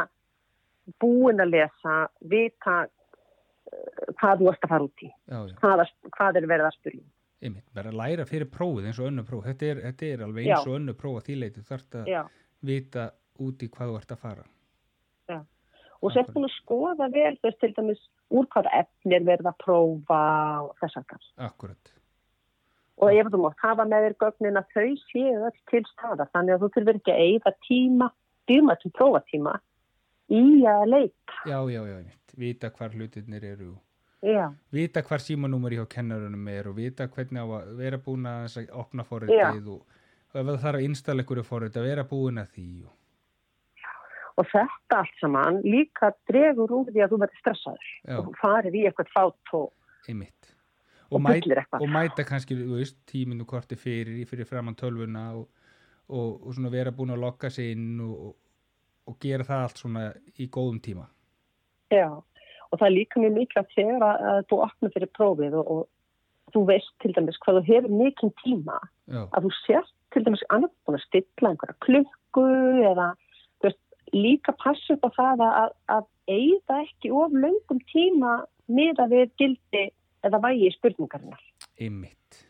búin 1.02 1.42
að 1.42 1.50
lesa, 1.54 1.96
vita 2.20 2.76
uh, 2.86 4.14
hvað 4.20 4.40
þú 4.42 4.50
ert 4.52 4.64
að 4.66 4.72
fara 4.72 4.86
út 4.86 5.02
í, 5.02 5.10
Já, 5.26 5.38
já, 5.50 5.54
hvað, 5.60 5.84
að- 5.84 6.10
hvað 6.16 6.36
er 6.40 6.46
verið 6.52 6.66
að 6.70 6.76
spyrja. 6.78 7.02
um. 7.02 7.12
einmitt. 7.46 7.66
Bara 7.74 7.90
læra 7.92 8.24
fyrir 8.26 8.48
prófið 8.50 8.86
eins 8.90 8.98
og 9.02 9.08
önnu 9.10 9.24
próf. 9.28 9.44
Þetta 9.44 9.66
er, 9.72 9.80
þetta 9.90 10.06
er 10.14 10.22
alveg 10.26 10.46
Já. 10.46 10.54
eins 10.56 10.66
og 10.70 10.76
önnu 10.80 10.94
próf 10.96 11.18
að 11.20 11.26
því 11.28 11.34
leiti. 11.42 11.60
Þú 11.60 11.68
þarft 11.74 11.98
að 12.00 12.06
Já. 12.14 12.22
vita 12.62 13.10
út 13.46 13.62
í 13.62 13.68
hvað 13.68 13.90
þú 13.92 13.98
ert 14.00 14.14
að 14.16 14.22
fara. 14.26 14.46
Og 16.04 16.12
sér 16.12 16.26
búin 16.28 16.44
að 16.44 16.52
skoða 16.58 17.06
vel 17.10 17.38
veist 17.42 17.56
til 17.62 17.70
dæmis 17.72 18.00
úr 18.36 18.44
hvaða 18.52 18.68
efnir 18.82 19.24
verið 19.24 19.46
að 19.48 19.54
prófa 19.62 20.18
og 20.66 20.74
þess 20.82 20.98
að 21.00 21.06
það. 21.08 21.22
Akkurat. 21.46 21.92
Og 22.96 23.12
ef 23.12 23.28
þú 23.32 23.40
mátt 23.42 23.64
hafa 23.64 23.84
með 23.84 24.06
þér 24.06 24.14
gögnin 24.24 24.60
að 24.60 24.70
þau 24.74 24.90
séu 25.10 25.32
öll 25.48 25.56
til 25.70 25.82
staðar 25.92 26.30
þannig 26.32 26.54
að 26.56 26.62
þú 26.64 26.70
þurfir 26.76 27.00
ekki 27.00 27.12
að 27.14 27.24
eyða 27.26 27.52
tíma 27.68 28.10
dýrmættum 28.48 28.94
prófatíma 28.96 29.56
í 30.32 30.44
að 30.70 30.84
leika 30.94 31.42
Já, 31.46 31.58
já, 31.70 31.82
já. 31.90 31.98
Vita 32.36 32.68
hvar 32.70 32.92
hlutirnir 32.92 33.44
eru. 33.44 33.74
já, 34.22 34.50
Vita 34.72 35.02
hvar 35.02 35.22
símanúmer 35.24 35.72
hjá 35.76 35.84
kennarunum 35.88 36.48
er 36.52 36.68
og 36.68 36.76
vita 36.76 37.06
hvernig 37.08 37.40
á 37.40 37.46
að 37.60 37.76
vera 37.78 37.98
búin 38.02 38.26
að 38.28 38.58
opna 38.72 39.04
forritið 39.04 39.68
og, 39.76 39.82
ef 40.34 40.44
það 40.46 40.60
þarf 40.64 40.80
að 40.80 40.86
installa 40.88 41.22
einhverju 41.24 41.44
forrit 41.48 41.76
að 41.76 41.86
vera 41.88 42.04
búin 42.04 42.40
að 42.42 42.50
því. 42.56 42.66
Og, 42.84 42.92
og 44.36 44.50
þetta 44.52 44.98
allt 45.00 45.16
saman 45.20 45.60
líka 45.64 46.10
dregur 46.28 46.74
úr 46.80 46.90
því 46.92 47.04
að 47.06 47.14
þú 47.14 47.20
verður 47.24 47.40
stressaður 47.40 47.88
Já. 48.04 48.18
og 48.20 48.34
farið 48.42 48.76
í 48.80 48.84
eitthvað 48.90 49.12
fát 49.14 49.54
og, 49.60 49.70
einmitt. 50.08 50.52
Og 51.10 51.20
mæt- 51.22 51.42
byllir 51.42 51.60
eitthvað 51.62 51.82
og 51.84 51.88
mæta 51.94 52.24
kannski, 52.26 52.54
veist, 52.70 52.96
tíminu 53.10 53.44
korti 53.46 53.76
fyrir, 53.78 54.24
fyrir 54.26 54.46
framann 54.48 54.76
tölvuna 54.76 55.26
og, 55.38 55.48
og, 56.08 56.46
og 56.46 56.54
svona 56.54 56.70
vera 56.72 56.90
búin 56.94 57.14
að 57.14 57.22
lokka 57.24 57.50
sig 57.50 57.72
inn 57.76 58.00
og, 58.00 58.34
og 59.06 59.18
gera 59.22 59.44
það 59.46 59.62
allt 59.66 59.78
svona 59.82 60.06
í 60.38 60.48
góðum 60.50 60.80
tíma. 60.82 61.06
já, 61.90 62.08
og 62.70 62.78
það 62.80 62.86
er 62.88 62.96
líka 62.96 63.20
mjög 63.22 63.36
mikilvægt 63.36 63.76
þegar 63.76 64.02
að, 64.08 64.24
að 64.30 64.40
þú 64.50 64.56
opnur 64.66 64.92
fyrir 64.96 65.12
prófið 65.18 65.54
og, 65.60 65.70
og 65.70 66.54
þú 66.54 66.64
veist 66.70 66.92
til 67.02 67.12
dæmis 67.14 67.38
hvað 67.44 67.60
þú 67.60 67.62
hefur 67.68 67.94
mikinn 68.00 68.32
tíma 68.42 68.78
Já, 69.06 69.22
að 69.30 69.46
þú 69.46 69.50
sért 69.66 69.92
til 70.14 70.24
dæmis 70.26 70.42
annars 70.50 70.74
búin 70.86 70.98
að 70.98 71.04
stilla 71.06 71.50
einhverja 71.52 71.76
klukku 71.86 72.44
eða 72.90 73.06
veist, 73.62 73.78
líka 74.14 74.54
passa 74.62 74.94
upp 74.96 75.06
á 75.06 75.10
það 75.20 75.44
að, 75.46 75.70
að 75.94 76.04
eigða 76.26 76.80
ekki 76.82 77.12
of 77.14 77.34
löngum 77.34 77.80
tíma 77.92 78.34
miða 78.66 79.06
við 79.12 79.30
gildi 79.38 79.84
eða 80.26 80.42
vægi 80.44 80.72
spurningarinnar. 80.76 81.42
einmitt. 81.80 82.42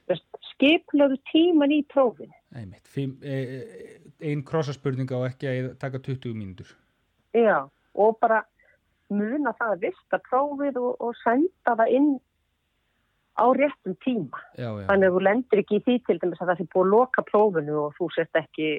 Skiplaðu 0.53 1.19
tíman 1.31 1.73
í 1.75 1.83
prófin. 1.93 2.33
einmitt. 2.55 2.89
E, 2.97 3.31
e, 3.31 4.01
ein 4.23 4.45
krossaspurning 4.45 5.11
á 5.13 5.19
ekki 5.29 5.51
að 5.51 5.73
taka 5.83 5.99
20 5.99 6.35
mínútur. 6.35 6.71
Já, 7.37 7.69
og 7.95 8.19
bara 8.21 8.45
muna 9.13 9.53
það 9.59 9.75
að 9.75 9.83
vista 9.89 10.21
prófið 10.31 10.79
og, 10.81 10.97
og 11.01 11.19
senda 11.23 11.77
það 11.77 11.93
inn 11.99 12.11
á 13.37 13.47
réttum 13.53 13.97
tíma. 14.05 14.41
Já, 14.57 14.71
já, 14.81 14.87
Þannig 14.89 15.09
að 15.09 15.17
þú 15.17 15.23
lendir 15.29 15.63
ekki 15.63 15.79
í 15.79 15.85
því 15.85 15.97
til 16.07 16.19
dæmis 16.23 16.41
að 16.41 16.53
það 16.53 16.61
sé 16.61 16.69
búið 16.73 16.87
að 16.87 16.93
loka 16.95 17.25
prófinu 17.31 17.81
og 17.85 17.99
þú 17.99 18.09
sért 18.15 18.41
ekki 18.41 18.71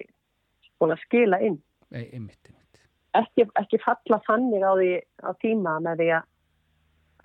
búin 0.82 0.96
að 0.96 1.04
skila 1.06 1.42
inn. 1.46 1.60
Ei, 1.94 2.08
einmitt, 2.10 2.42
einmitt. 2.50 2.82
ekki, 3.18 3.48
ekki 3.62 3.80
falla 3.84 4.20
þannig 4.26 4.66
á, 4.66 4.72
því, 4.80 4.90
á 5.24 5.32
tíma 5.44 5.78
með 5.86 6.02
því 6.02 6.10
að, 6.18 6.28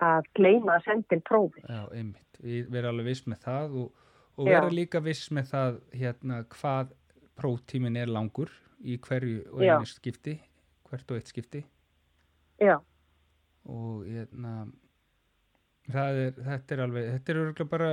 að 0.01 0.29
gleyma 0.37 0.77
að 0.77 0.87
senda 0.87 1.17
inn 1.17 1.25
prófi. 1.27 1.63
Já, 1.67 1.83
einmitt. 1.93 2.39
Við 2.43 2.71
vera 2.73 2.89
alveg 2.91 3.11
viss 3.11 3.27
með 3.29 3.43
það 3.45 3.77
og, 3.83 4.05
og 4.35 4.47
Já. 4.49 4.55
vera 4.55 4.73
líka 4.73 5.01
viss 5.03 5.29
með 5.31 5.51
það 5.53 5.79
hérna 5.93 6.39
hvað 6.55 6.95
próftímin 7.39 7.99
er 7.99 8.11
langur 8.11 8.51
í 8.83 8.97
hverju 9.01 9.43
og 9.53 9.63
Já. 9.63 9.75
einu 9.77 9.89
skipti, 9.89 10.37
hvert 10.89 11.11
og 11.11 11.19
eitt 11.19 11.31
skipti 11.31 11.63
Já, 12.61 12.77
og 13.69 14.03
hérna 14.05 14.53
er, 15.87 16.35
þetta 16.37 16.75
er 16.75 16.83
alveg, 16.85 17.09
þetta 17.15 17.33
er 17.33 17.41
örgulega 17.43 17.71
bara 17.71 17.91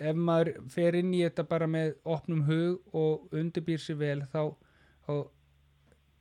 ef 0.00 0.16
maður 0.16 0.52
fer 0.72 0.96
inn 0.96 1.12
í 1.14 1.22
þetta 1.26 1.44
bara 1.50 1.68
með 1.70 1.92
opnum 2.08 2.44
hug 2.48 2.96
og 2.96 3.34
undirbýr 3.36 3.82
sér 3.82 3.98
vel 4.00 4.20
þá, 4.32 4.54
þá 5.04 5.12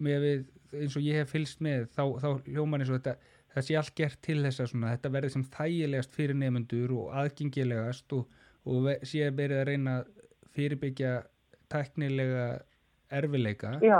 með 0.04 0.26
við 0.26 0.82
eins 0.84 0.98
og 1.00 1.06
ég 1.06 1.22
hef 1.22 1.32
fylst 1.34 1.64
með 1.64 1.88
þá, 1.96 2.04
þá 2.20 2.30
hljóman 2.50 2.84
eins 2.84 2.92
og 2.92 3.00
þetta 3.00 3.29
það 3.54 3.66
sé 3.66 3.78
allt 3.80 3.96
gert 3.98 4.22
til 4.26 4.38
þess 4.44 4.64
að 4.64 4.72
svona, 4.74 4.94
þetta 4.96 5.12
verði 5.16 5.34
sem 5.34 5.46
þægilegast 5.56 6.16
fyrir 6.18 6.38
nefnendur 6.38 6.94
og 6.98 7.12
aðgengilegast 7.22 8.16
og, 8.18 8.40
og 8.70 8.90
sé 9.08 9.30
verið 9.36 9.62
að 9.62 9.68
reyna 9.72 9.98
að 10.00 10.12
fyrirbyggja 10.56 11.14
teknilega 11.70 12.46
erfileika 13.20 13.76
já, 13.82 14.00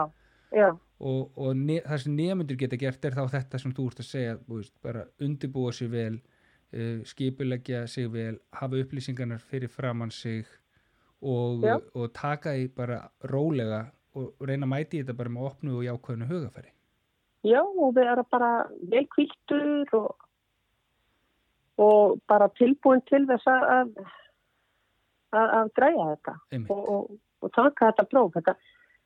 já, 0.54 0.70
og, 1.00 1.38
og 1.38 1.58
ne, 1.58 1.80
það 1.86 2.04
sem 2.04 2.18
nefnendur 2.18 2.60
geta 2.62 2.80
gert 2.82 3.06
er 3.06 3.18
þá 3.18 3.24
þetta 3.36 3.62
sem 3.62 3.76
þú 3.76 3.88
ert 3.92 4.04
að 4.04 4.10
segja 4.10 4.40
veist, 4.50 4.76
bara 4.86 5.06
undirbúa 5.26 5.74
sig 5.76 5.92
vel 5.94 6.18
uh, 6.20 7.06
skipuleggja 7.10 7.86
sig 7.90 8.10
vel 8.14 8.40
hafa 8.62 8.82
upplýsingarnar 8.84 9.46
fyrir 9.52 9.72
framann 9.74 10.14
sig 10.14 10.46
og, 11.20 11.66
og 11.94 12.12
taka 12.16 12.56
því 12.56 12.68
bara 12.76 13.02
rólega 13.28 13.88
og 14.18 14.46
reyna 14.46 14.66
að 14.66 14.74
mæti 14.74 15.02
þetta 15.02 15.18
bara 15.18 15.34
með 15.34 15.50
opnu 15.50 15.80
og 15.80 15.86
jákvæðinu 15.86 16.30
hugafæri 16.30 16.72
já 17.48 17.60
og 17.62 17.94
við 17.96 18.10
erum 18.12 18.28
bara 18.32 18.52
vel 18.92 19.06
kviltur 19.16 19.94
og, 20.00 20.26
og 21.80 22.18
bara 22.28 22.50
tilbúin 22.60 23.04
til 23.10 23.24
þess 23.30 23.48
að, 23.48 23.94
að, 25.32 25.48
að, 25.60 25.72
græja 25.78 26.10
þetta 26.12 26.36
og, 26.60 26.84
og, 26.96 27.16
og 27.46 27.56
taka 27.56 27.92
þetta 27.92 28.08
próf. 28.12 28.36
Þetta, 28.36 28.56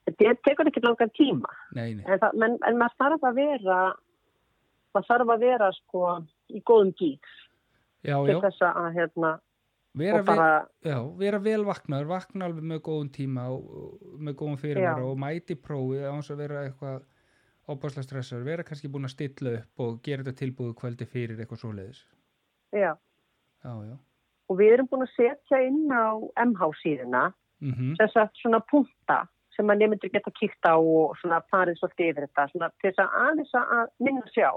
þetta 0.09 0.35
tekur 0.49 0.71
ekki 0.71 0.85
langan 0.85 1.13
tíma. 1.17 1.53
Nei, 1.77 1.93
nei, 1.99 2.03
en, 2.07 2.19
það, 2.19 2.41
men, 2.41 2.57
en 2.67 2.81
maður 2.81 2.99
þarf 3.03 3.29
að 3.29 3.39
vera, 3.41 3.79
þarf 4.97 5.33
að 5.37 5.47
vera 5.47 5.71
sko 5.77 6.17
í 6.53 6.61
góðum 6.65 6.93
gík 6.99 7.33
já, 8.03 8.17
til 8.27 8.39
þess 8.43 8.65
að 8.67 8.89
hérna 8.97 9.33
vera, 9.97 10.21
bara, 10.25 10.49
vel, 10.81 10.91
já, 10.91 10.97
vera 11.21 11.39
vel 11.43 11.63
vaknaður 11.67 12.11
vakna 12.11 12.49
alveg 12.49 12.67
með 12.71 12.81
góðum 12.87 13.09
tíma 13.13 13.47
og, 13.53 13.97
með 14.17 14.37
góðum 14.41 14.59
fyrirvara 14.61 15.07
og 15.07 15.19
mæti 15.21 15.57
prófið 15.59 16.07
á 16.09 16.13
þess 16.17 16.33
að 16.33 16.43
vera 16.43 16.63
eitthvað 16.67 17.01
óbáslega 17.69 18.03
stressar, 18.07 18.43
vera 18.43 18.63
kannski 18.67 18.89
búin 18.91 19.07
að 19.07 19.13
stilla 19.15 19.53
upp 19.61 19.79
og 19.85 20.01
gera 20.03 20.23
þetta 20.23 20.39
tilbúið 20.41 20.73
kvöldi 20.81 21.05
fyrir 21.07 21.39
eitthvað 21.39 21.61
svoleiðis 21.63 22.01
já. 22.73 22.91
já, 23.63 23.73
já, 23.87 23.95
Og 24.51 24.57
við 24.59 24.73
erum 24.75 24.87
búin 24.91 25.05
að 25.05 25.13
setja 25.15 25.61
inn 25.63 25.85
á 25.93 26.19
MH 26.43 26.71
síðuna 26.83 27.23
mhm 27.63 27.93
þess 28.01 28.17
að 28.19 28.33
svona 28.41 28.59
punta 28.67 29.21
sem 29.55 29.69
að 29.69 29.79
nefndur 29.83 30.09
geta 30.11 30.31
kíkt 30.35 30.65
á 30.67 30.75
og 30.75 31.13
svona 31.21 31.39
farið 31.53 31.77
svolítið 31.79 32.09
yfir 32.11 32.25
þetta 32.27 32.47
svona 32.51 32.69
til 32.81 32.89
þess 32.89 33.03
að 33.03 33.17
aðeins 33.23 33.53
að 33.61 33.83
minna 34.03 34.23
sjá. 34.33 34.49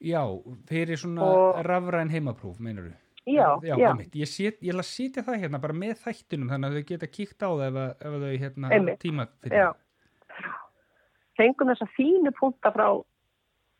Já, 0.00 0.22
fyrir 0.68 0.96
svona 1.00 1.24
Og- 1.26 1.58
rafræn 1.66 2.10
heimapróf, 2.12 2.58
meinar 2.60 2.84
þú? 2.88 2.94
Já, 3.26 3.48
já. 3.66 3.74
já. 3.76 3.90
Ég, 4.14 4.28
set, 4.30 4.60
ég 4.62 4.70
ætla 4.70 4.84
að 4.84 4.90
sitja 4.92 5.22
það 5.26 5.40
hérna 5.42 5.58
bara 5.60 5.74
með 5.74 5.96
þættinum 6.04 6.48
þannig 6.52 6.68
að 6.70 6.76
þau 6.78 6.86
geta 6.92 7.06
kíkt 7.10 7.42
á 7.42 7.48
það 7.50 7.66
ef, 7.66 7.78
ef 8.06 8.12
þau 8.22 8.36
hérna 8.44 8.96
tíma 9.02 9.26
fyrir 9.42 9.58
Já. 9.58 9.68
Fengum 11.36 11.72
þessa 11.72 11.88
fínu 11.96 12.32
punta 12.36 12.72
frá 12.72 12.88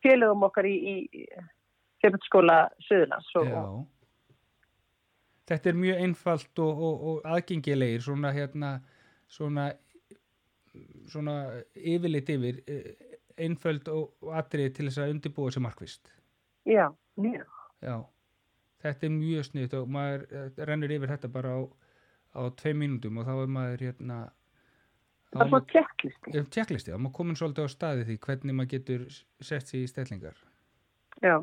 félögum 0.05 0.45
okkar 0.47 0.67
í, 0.69 0.75
í 0.77 1.27
Fjöldskóla 2.01 2.67
Suðurlands 2.87 3.31
og, 3.39 3.53
Já. 3.53 3.61
Þetta 5.47 5.69
er 5.69 5.77
mjög 5.79 5.99
einfalt 6.03 6.59
og, 6.59 6.79
og, 6.83 7.03
og 7.09 7.27
aðgengilegir 7.31 8.01
svona 8.03 8.33
hérna 8.35 8.71
svona, 9.31 9.69
svona 11.07 11.37
yfirleitt 11.75 12.31
yfir 12.33 12.59
eh, 12.67 12.91
einföld 13.47 13.87
og, 13.93 14.11
atrið 14.35 14.73
til 14.75 14.89
þess 14.89 15.01
að 15.03 15.15
undirbúa 15.15 15.53
sér 15.53 15.63
markvist. 15.63 16.11
já, 16.67 16.89
mjög. 17.15 17.47
Já, 17.81 18.03
þetta 18.83 19.07
er 19.07 19.13
mjög 19.15 19.47
sniðt 19.47 19.77
og 19.79 19.91
maður 19.95 20.25
eh, 20.31 20.63
rennur 20.67 20.95
yfir 20.97 21.13
þetta 21.13 21.31
bara 21.31 21.55
á, 21.55 21.61
á 22.35 22.41
tvei 22.59 22.73
mínútum 22.73 23.21
og 23.21 23.29
þá 23.29 23.33
er 23.37 23.53
maður 23.55 23.85
hérna 23.87 24.19
Það 25.33 25.43
er 25.43 25.51
svona 25.51 25.67
tjekklisti. 25.73 26.33
um 26.39 26.49
tjekklisti, 26.55 26.91
þá 26.91 26.97
er 26.97 27.03
maður 27.03 27.17
komin 27.19 27.37
svolítið 27.39 27.67
á 27.67 27.69
staði 27.73 28.07
því 28.07 28.17
hvernig 28.25 28.57
maður 28.57 28.73
getur 28.73 29.05
sett 29.43 29.67
sér 29.67 29.83
í 29.83 29.91
stellingar. 29.91 30.37
Já, 31.23 31.35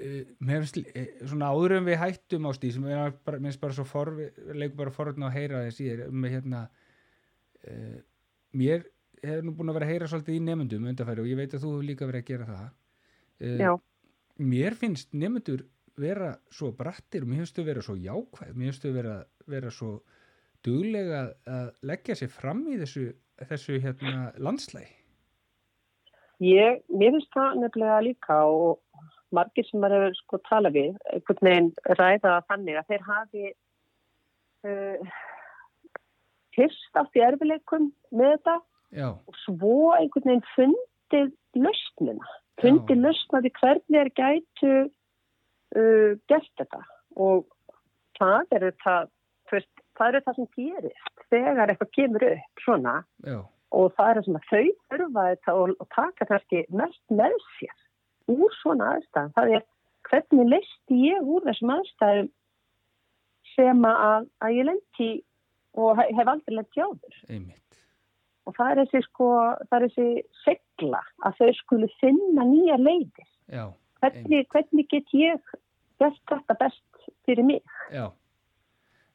Uh, 0.00 0.22
mér 0.40 0.62
finnst 0.62 0.78
uh, 0.80 1.08
svona 1.28 1.50
áður 1.52 1.74
en 1.76 1.88
við 1.88 1.98
hættum 2.00 2.46
á 2.48 2.50
stíð 2.56 2.76
sem 2.76 2.84
mér 2.86 3.10
finnst 3.26 3.60
bara 3.60 3.76
svo 3.76 3.84
forvi, 3.84 4.28
leikum 4.56 4.78
bara 4.78 4.92
forðin 4.94 5.26
að 5.26 5.34
heyra 5.34 5.64
þess 5.66 5.82
í 5.82 5.88
þér 5.90 6.14
með 6.14 6.34
hérna 6.36 6.60
uh, 7.68 7.98
mér 8.56 8.86
hefur 9.20 9.44
nú 9.44 9.54
búin 9.58 9.72
að 9.72 9.76
vera 9.76 9.88
að 9.88 9.92
heyra 9.92 10.08
svolítið 10.08 10.38
í 10.38 10.44
nefndum 10.46 10.86
undarfæri 10.92 11.24
og 11.24 11.28
ég 11.28 11.40
veit 11.40 11.56
að 11.56 11.66
þú 11.66 11.72
hefur 11.74 11.88
líka 11.90 12.08
verið 12.08 12.22
að 12.22 12.30
gera 12.30 12.48
það. 12.48 12.70
Uh, 13.40 13.58
já, 13.60 13.70
mér 14.54 14.78
finnst 14.80 15.12
nefndur 15.24 15.66
vera 16.00 16.30
svo 16.54 16.70
brattir 16.78 17.26
og 17.26 17.32
mér 17.32 17.42
finnst 17.42 17.60
þau 17.60 17.68
vera 17.68 17.84
svo 17.84 17.98
jákvæð. 18.00 18.54
Mér 18.54 18.70
finnst 18.70 18.86
þau 18.86 18.94
vera, 18.96 19.18
vera 19.56 19.74
svo 19.74 19.92
duglega 20.66 21.26
að 21.48 21.68
leggja 21.86 22.18
sér 22.20 22.32
fram 22.32 22.64
í 22.68 22.78
þessu, 22.80 23.10
þessu 23.48 23.80
hérna 23.82 24.30
landslæg 24.38 24.88
ég, 26.44 26.80
mér 26.88 27.16
finnst 27.16 27.32
það 27.36 27.58
nefnilega 27.62 28.04
líka 28.04 28.38
og 28.48 28.78
margir 29.34 29.66
sem 29.68 29.82
maður 29.82 30.06
hefur 30.06 30.20
sko 30.20 30.40
tala 30.48 30.72
við, 30.74 30.94
einhvern 31.12 31.46
veginn 31.46 31.72
ræða 31.98 32.38
þannig 32.50 32.80
að 32.80 32.88
þeir 32.90 33.04
hafi 33.06 33.50
uh, 34.66 35.18
fyrst 36.56 37.00
átt 37.00 37.18
í 37.18 37.24
erfileikum 37.24 37.90
með 38.10 38.34
þetta 38.34 38.56
já, 39.00 39.08
og 39.14 39.42
svo 39.44 39.76
einhvern 39.98 40.32
veginn 40.32 40.48
fundið 40.54 41.30
lausnina, 41.60 42.32
fundið 42.62 43.04
lausnaði 43.04 43.52
hvernig 43.60 44.00
er 44.00 44.12
gætu 44.18 44.74
uh, 44.80 46.12
gert 46.30 46.52
þetta. 46.58 46.82
Og 47.20 47.46
það 48.18 48.56
er 48.56 48.66
það, 48.82 49.08
þú 49.48 49.58
veist, 49.58 49.84
það 50.00 50.16
er 50.18 50.24
það 50.26 50.38
sem 50.40 50.48
gerist 50.56 51.24
þegar 51.30 51.72
eitthvað 51.74 51.92
kemur 51.98 52.24
upp 52.30 52.64
svona 52.64 52.94
já, 53.28 53.38
og 53.78 53.92
það 53.98 54.10
er 54.16 54.22
sem 54.26 54.38
að 54.40 54.48
þau 54.50 54.64
þurfa 54.90 55.26
þetta 55.30 55.54
og, 55.60 55.74
og 55.84 55.88
taka 55.94 56.28
kannski 56.32 56.64
mest 56.80 57.02
með 57.20 57.36
sér 57.58 57.76
úr 58.30 58.52
svona 58.60 58.88
aðstæðum. 58.96 59.32
Það 59.36 59.54
er 59.58 59.64
hvernig 60.10 60.48
leisti 60.54 60.98
ég 61.06 61.30
úr 61.34 61.46
þessum 61.48 61.72
aðstæðum 61.76 62.28
sem 63.54 63.84
að, 63.88 64.28
að 64.46 64.54
ég 64.56 64.68
lendi 64.70 65.08
og 65.80 65.98
he- 66.00 66.12
hef 66.18 66.30
aldrei 66.32 66.56
lendi 66.56 66.82
áður. 66.84 67.18
einmitt 67.28 67.56
Og 68.48 68.54
það 68.56 68.70
er 68.72 68.78
þessi 68.80 69.00
sko, 69.04 69.26
það 69.68 69.76
er 69.76 69.84
þessi 69.86 70.22
segla 70.44 71.00
að 71.28 71.36
þau 71.40 71.50
skulu 71.60 71.88
finna 72.00 72.46
nýja 72.48 72.78
leiðir. 72.80 73.28
já, 73.52 73.64
Hvernig, 74.00 74.46
hvernig 74.48 74.86
get 74.88 75.10
ég 75.12 75.50
gert 76.00 76.22
þetta 76.30 76.56
best 76.58 77.10
fyrir 77.28 77.44
mig? 77.44 77.62
Já, 77.92 78.06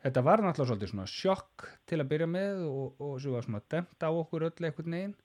þetta 0.05 0.23
var 0.25 0.43
náttúrulega 0.43 0.69
svolítið 0.69 0.91
svona 0.91 1.07
sjokk 1.09 1.69
til 1.89 2.01
að 2.01 2.09
byrja 2.11 2.27
með 2.29 2.65
og, 2.69 2.99
og 3.01 3.15
svo 3.21 3.35
var 3.35 3.47
svona 3.47 3.61
demt 3.73 4.05
á 4.05 4.09
okkur 4.09 4.47
öll 4.49 4.67
eitthvað 4.67 4.91
neginn 4.93 5.15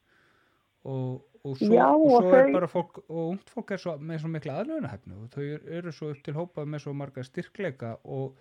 og, 0.88 1.18
og 1.44 1.58
svo, 1.60 1.68
Já, 1.74 1.88
og 1.92 2.14
svo 2.14 2.36
er 2.38 2.52
bara 2.54 2.70
fólk 2.70 3.00
og 3.02 3.20
ungt 3.26 3.52
fólk 3.52 3.74
er 3.74 3.82
svo, 3.82 3.96
með 4.00 4.22
svo 4.22 4.30
mikla 4.32 4.60
aðlöfunahefnu 4.62 5.18
og 5.20 5.34
þau 5.34 5.44
eru, 5.78 5.92
svo 5.92 6.12
upp 6.14 6.22
til 6.24 6.36
hópað 6.38 6.70
með 6.72 6.84
svo 6.86 6.94
marga 6.96 7.24
styrkleika 7.26 7.92
og, 8.04 8.38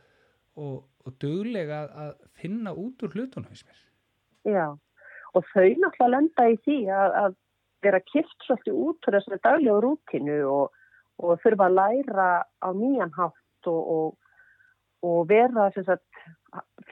og, 0.56 0.78
og 1.04 1.18
duglega 1.20 1.82
að 2.06 2.14
finna 2.40 2.72
út 2.72 3.04
úr 3.04 3.20
mér. 3.20 3.84
Já, 4.48 4.68
og 5.36 5.52
þau 5.52 5.68
náttúrulega 5.84 6.14
lenda 6.16 6.48
í 6.48 6.58
því 6.64 6.80
að, 6.96 7.18
að 7.24 7.38
vera 7.84 8.00
kipt 8.08 8.48
svolítið 8.48 8.80
út 8.86 9.08
úr 9.08 9.20
þessari 9.20 9.44
daglegu 9.44 9.84
rútinu 9.84 10.40
og, 10.48 10.80
og 11.20 11.44
þurfa 11.44 11.68
að 11.68 11.78
læra 11.82 12.32
á 12.64 12.70
nýjan 12.72 13.16
hátt 13.16 13.68
og, 13.68 14.16
og, 15.06 15.30
vera 15.30 15.70
sagt, 15.76 16.04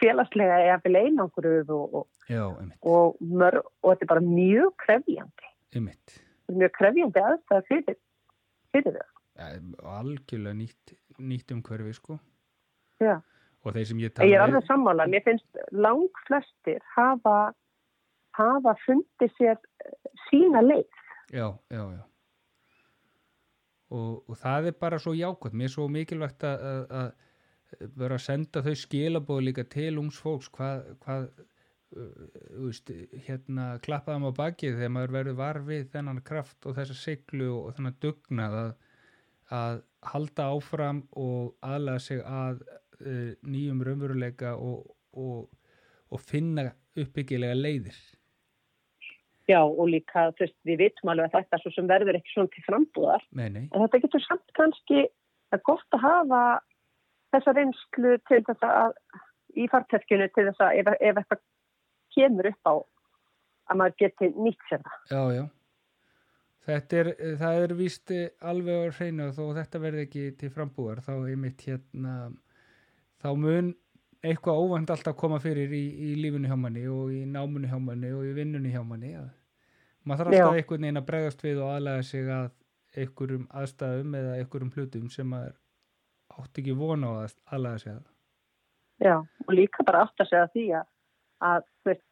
félagslega 0.02 0.60
eða 0.66 1.02
einangruð 1.02 1.72
og, 1.74 1.94
og, 2.02 2.08
Já, 2.30 2.44
og, 2.82 3.18
mör, 3.22 3.62
og 3.84 3.94
þetta 3.94 4.06
er 4.06 4.12
bara 4.12 4.26
mjög 4.26 4.74
krefjandi, 4.84 5.52
einmitt. 5.76 6.18
mjög 6.52 6.74
krefjandi 6.78 7.24
aðstæða 7.24 7.64
fyrir, 7.70 7.98
fyrir 8.76 8.98
þau. 8.98 9.14
Ja, 9.38 9.48
algjörlega 10.00 10.58
nýtt, 10.58 10.96
nýtt 11.22 11.54
umhverfi 11.54 11.94
sko 11.94 12.18
Já. 13.02 13.20
og 13.64 13.74
þeir 13.76 13.88
sem 13.92 14.02
ég 14.02 14.10
Ég 14.10 14.18
tala 14.18 14.36
er 14.36 14.46
alveg 14.46 14.68
sammála, 14.68 15.08
mér 15.10 15.26
finnst 15.26 15.62
lang 15.72 16.22
flestir 16.28 16.82
hafa, 16.96 17.54
hafa 18.38 18.76
fundið 18.86 19.34
sér 19.38 19.58
eh, 19.58 20.14
sína 20.28 20.64
leið. 20.66 20.90
Já, 21.34 21.52
já, 21.70 21.84
já. 21.98 22.04
Og, 23.88 24.24
og 24.28 24.36
það 24.36 24.68
er 24.68 24.76
bara 24.80 24.98
svo 25.00 25.14
jákvæmt. 25.16 25.56
Mér 25.56 25.70
er 25.70 25.72
svo 25.72 25.86
mikilvægt 25.88 26.44
að 26.44 27.14
vera 27.98 28.18
að 28.18 28.26
senda 28.26 28.64
þau 28.66 28.74
skilabóð 28.80 29.44
líka 29.48 29.66
til 29.70 29.94
ungs 30.02 30.20
fólks 30.24 30.50
hvað, 30.56 30.84
hvað 31.04 31.28
uh, 31.98 32.26
veist, 32.64 32.92
hérna 33.28 33.70
klappaðum 33.86 34.30
á 34.30 34.40
bakið 34.40 34.80
þegar 34.80 34.94
maður 34.96 35.16
verður 35.18 35.40
var 35.42 35.62
við 35.68 35.88
þennan 35.94 36.24
kraft 36.28 36.68
og 36.68 36.78
þessa 36.80 36.98
siglu 36.98 37.52
og 37.60 37.72
þennan 37.78 38.00
dugnað 38.04 38.60
að, 38.64 38.74
að 39.62 39.80
halda 40.14 40.50
áfram 40.56 41.06
og 41.20 41.56
aðlega 41.66 42.04
sig 42.08 42.22
að 42.24 42.62
uh, 42.68 43.32
nýjum 43.44 43.84
raunveruleika 43.88 44.56
og, 44.56 44.94
og, 45.18 45.50
og 46.12 46.24
finna 46.24 46.70
uppbyggilega 46.98 47.58
leiðir. 47.58 47.98
Já, 49.48 49.62
og 49.64 49.88
líka, 49.88 50.26
veist, 50.40 50.58
við 50.68 50.82
vitum 50.82 51.14
alveg 51.14 51.30
að 51.30 51.38
þetta 51.38 51.60
svo 51.62 51.72
sem 51.72 51.88
verður 51.88 52.18
ekki 52.20 52.34
svona 52.34 52.52
til 52.52 52.64
frambúðar. 52.66 53.22
Nei, 53.32 53.48
nei, 53.54 53.62
En 53.72 53.84
þetta 53.86 54.02
getur 54.04 54.24
samt 54.26 54.56
kannski 54.60 55.06
að 55.56 55.62
gott 55.70 55.96
að 55.96 56.04
hafa 56.04 56.42
þessa 57.34 57.54
reynslu 57.58 58.16
til 58.30 58.42
þess 58.48 58.68
að 58.68 58.96
í 59.58 59.68
farteskinu 59.72 60.30
til 60.36 60.48
þess 60.50 60.64
að 60.64 60.82
ef, 60.82 60.92
ef 61.00 61.22
eitthvað 61.22 61.44
kemur 62.16 62.50
upp 62.52 62.72
á 62.72 62.76
að 63.68 63.80
maður 63.82 63.96
geti 64.02 64.32
nýtt 64.36 64.68
sér 64.70 64.84
það. 64.86 65.00
já, 65.12 65.22
já. 65.38 65.46
þetta 66.68 67.00
er, 67.02 67.10
það 67.42 67.64
er 67.64 67.74
víst 67.82 68.14
alveg 68.52 68.78
á 68.80 68.96
hreinu 69.00 69.32
þó 69.36 69.44
þetta 69.58 69.84
verði 69.84 70.06
ekki 70.08 70.30
til 70.40 70.54
frambúar 70.54 71.04
þá 71.06 71.14
einmitt 71.18 71.66
hérna 71.68 72.16
þá 73.24 73.30
mun 73.36 73.74
eitthvað 74.26 74.62
óvænt 74.64 74.94
alltaf 74.94 75.18
koma 75.20 75.40
fyrir 75.42 75.74
í, 75.74 75.84
í 76.10 76.14
lífunu 76.22 76.50
hjá 76.50 76.58
manni 76.60 76.88
og 76.90 77.12
í 77.14 77.24
námunu 77.30 77.70
hjá 77.70 77.78
manni 77.82 78.14
og 78.16 78.26
í 78.26 78.34
vinnunni 78.38 78.74
hjá 78.74 78.82
manni 78.86 79.14
að 79.20 79.30
maður 80.08 80.32
þarf 80.32 80.34
alltaf 80.34 80.58
einhvern 80.62 80.88
veginn 80.88 81.02
að 81.02 81.08
bregðast 81.12 81.44
við 81.46 81.62
og 81.62 81.74
aðlega 81.76 82.08
sig 82.08 82.32
að 82.34 82.50
einhverjum 82.98 83.48
aðstæðum 83.62 84.18
eða 84.18 84.36
einhverjum 84.42 84.74
hlutum 84.76 85.10
sem 85.14 85.30
maður 85.30 85.56
átti 86.42 86.64
ekki 86.64 86.78
vona 86.78 87.10
á 87.10 87.14
að 87.24 87.36
aðlega 87.52 87.84
sig 87.84 87.96
að 87.96 88.06
Já, 88.98 89.16
og 89.22 89.54
líka 89.54 89.86
bara 89.86 90.06
átt 90.08 90.24
að 90.24 90.30
segja 90.32 90.48
því 90.54 90.66
að, 90.80 90.86
að 91.46 91.66
veist, 91.86 92.06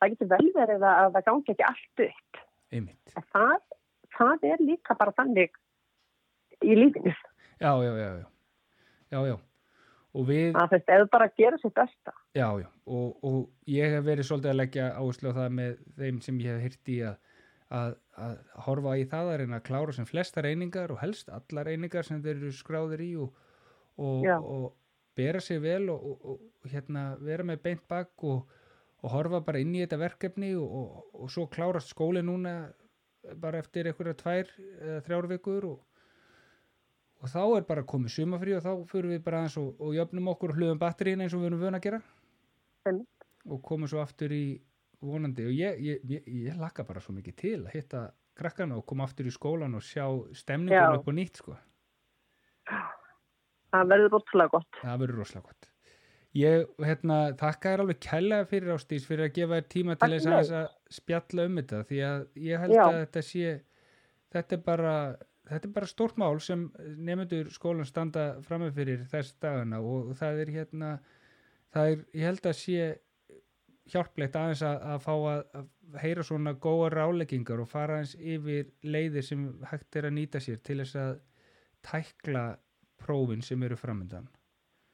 það 0.00 0.12
getur 0.12 0.30
vel 0.32 0.48
verið 0.56 0.86
að 0.90 1.10
það 1.14 1.26
gangi 1.28 1.52
ekki 1.54 1.66
allt 1.68 2.02
upp. 2.06 2.40
einmitt 2.74 3.18
það, 3.32 3.60
það 4.16 4.46
er 4.50 4.64
líka 4.70 4.96
bara 4.98 5.14
þannig 5.20 5.60
í 6.64 6.78
lífinu. 6.78 7.12
já, 7.62 7.70
já, 7.70 7.92
já, 8.00 8.08
já, 8.16 8.26
já, 9.14 9.20
já. 9.30 9.36
og 10.16 10.26
við 10.32 10.58
Að 10.58 10.66
þú 10.72 10.78
veist, 10.78 10.90
þú 10.90 11.08
bara 11.14 11.30
gerir 11.38 11.62
sitt 11.62 11.76
besta. 11.78 12.16
Já, 12.34 12.48
já, 12.58 12.68
og, 12.86 13.08
og 13.22 13.40
ég 13.70 13.94
hef 13.94 14.04
verið 14.10 14.30
svolítið 14.30 14.54
að 14.54 14.60
leggja 14.64 14.90
áherslu 14.98 15.30
á 15.30 15.38
það 15.38 15.56
með 15.60 15.80
þeim 16.00 16.20
sem 16.26 16.42
ég 16.42 16.56
hef 16.56 16.66
hýrt 16.66 16.94
í 16.96 17.00
að, 17.06 17.16
að, 17.70 17.98
að 18.26 18.38
horfa 18.66 18.98
í 18.98 19.08
það 19.14 19.32
að 19.32 19.42
reyna 19.44 19.60
að 19.60 19.66
klára 19.70 19.94
sem 19.94 20.10
flesta 20.10 20.42
reyningar 20.42 20.90
og 20.90 21.02
helst 21.04 21.30
alla 21.30 21.68
reyningar 21.70 22.08
sem 22.08 22.22
þeir 22.24 22.40
eru 22.40 22.54
skráðir 22.56 23.06
í 23.06 23.12
og, 23.22 23.45
og, 23.96 24.26
og 24.26 24.66
bera 25.16 25.40
sig 25.40 25.60
vel 25.62 25.90
og, 25.90 26.04
og, 26.04 26.30
og 26.30 26.70
hérna, 26.70 27.08
vera 27.20 27.46
með 27.46 27.62
beint 27.64 27.84
bak 27.88 28.24
og, 28.28 28.46
og 29.02 29.12
horfa 29.12 29.40
bara 29.44 29.62
inn 29.62 29.74
í 29.74 29.82
þetta 29.84 30.00
verkefni 30.00 30.54
og, 30.58 30.66
og, 30.80 31.04
og 31.22 31.32
svo 31.32 31.46
klárast 31.52 31.94
skóli 31.94 32.22
núna 32.24 32.56
bara 33.40 33.58
eftir 33.58 33.88
einhverja 33.88 34.18
tvær 34.20 34.50
eða 34.60 35.02
þrjár 35.06 35.30
vikur 35.32 35.70
og 35.72 35.78
og 37.22 37.32
þá 37.32 37.42
er 37.56 37.66
bara 37.68 37.84
komið 37.88 38.12
sumafrí 38.12 38.54
og 38.56 38.64
þá 38.64 38.72
fyrir 38.90 39.14
við 39.14 39.22
bara 39.24 39.42
aðeins 39.42 39.56
og, 39.60 39.68
og 39.80 39.94
jöfnum 39.96 40.30
okkur 40.32 40.52
og 40.52 40.58
hlöfum 40.60 40.80
batterín 40.80 41.22
eins 41.24 41.34
og 41.34 41.42
við 41.42 41.50
erum 41.50 41.62
vön 41.64 41.78
að 41.78 41.86
gera 41.86 42.00
Einmitt. 42.86 43.26
og 43.48 43.62
komum 43.64 43.90
svo 43.90 44.02
aftur 44.02 44.34
í 44.36 44.44
vonandi 45.02 45.46
og 45.48 45.54
ég, 45.56 45.80
ég, 45.82 46.04
ég, 46.10 46.28
ég 46.46 46.60
lakka 46.60 46.84
bara 46.86 47.02
svo 47.02 47.16
mikið 47.16 47.38
til 47.40 47.58
að 47.62 47.72
hitta 47.74 48.02
krakkana 48.36 48.76
og 48.76 48.84
koma 48.88 49.06
aftur 49.08 49.28
í 49.28 49.32
skólan 49.32 49.76
og 49.78 49.84
sjá 49.84 50.04
stemningun 50.36 50.98
upp 50.98 51.08
og 51.08 51.16
nýtt 51.16 51.40
sko. 51.40 51.56
Það 53.76 53.94
verður 53.94 54.18
ótrúlega 54.20 54.54
gott. 54.56 54.82
það 54.82 55.00
verður 55.04 55.22
rosalega 55.22 55.48
gott 55.52 55.72
ég 56.36 56.66
hérna, 56.84 57.20
þakka 57.38 57.72
þér 57.72 57.82
alveg 57.84 58.02
kærlega 58.04 58.48
fyrir 58.50 58.74
ástís 58.74 59.06
fyrir 59.08 59.28
að 59.28 59.38
gefa 59.38 59.60
þér 59.60 59.70
tíma 59.72 59.96
til 59.96 60.10
þess 60.12 60.28
aðeins 60.30 60.52
að 60.58 60.66
spjalla 60.98 61.46
um 61.48 61.56
þetta 61.60 61.80
því 61.88 62.02
að 62.10 62.26
ég 62.48 62.62
held 62.64 62.76
Já. 62.76 62.82
að 62.84 62.98
þetta 62.98 63.22
sé 63.30 63.54
þetta 64.36 64.56
er 64.58 64.62
bara 64.66 64.96
þetta 65.46 65.68
er 65.68 65.74
bara 65.78 65.90
stórt 65.90 66.20
mál 66.20 66.36
sem 66.42 66.66
nefnendur 66.98 67.50
skólan 67.54 67.88
standa 67.88 68.26
frammeð 68.46 68.76
fyrir 68.80 69.06
þess 69.10 69.36
dagana 69.42 69.80
og 69.80 70.12
það 70.18 70.42
er 70.44 70.52
hérna 70.58 70.92
það 71.74 71.92
er, 71.92 72.04
ég 72.12 72.30
held 72.30 72.50
að 72.50 72.58
sé 72.60 72.86
hjálplegt 73.86 74.36
aðeins 74.36 74.64
að, 74.66 74.80
að 74.90 75.02
fá 75.04 75.12
að, 75.14 75.42
að 75.60 75.98
heyra 76.02 76.26
svona 76.26 76.56
góða 76.58 76.90
ráleggingar 76.96 77.62
og 77.62 77.70
fara 77.70 78.00
aðeins 78.00 78.16
yfir 78.18 78.70
leiðir 78.82 79.24
sem 79.24 79.48
hægt 79.70 79.98
er 79.98 80.08
að 80.08 80.16
nýta 80.18 80.42
sér 80.42 80.58
til 80.66 80.80
þess 80.82 80.98
að 81.00 81.12
tækla 81.86 82.46
prófin 83.02 83.42
sem 83.42 83.62
eru 83.62 83.76
framöndan 83.80 84.28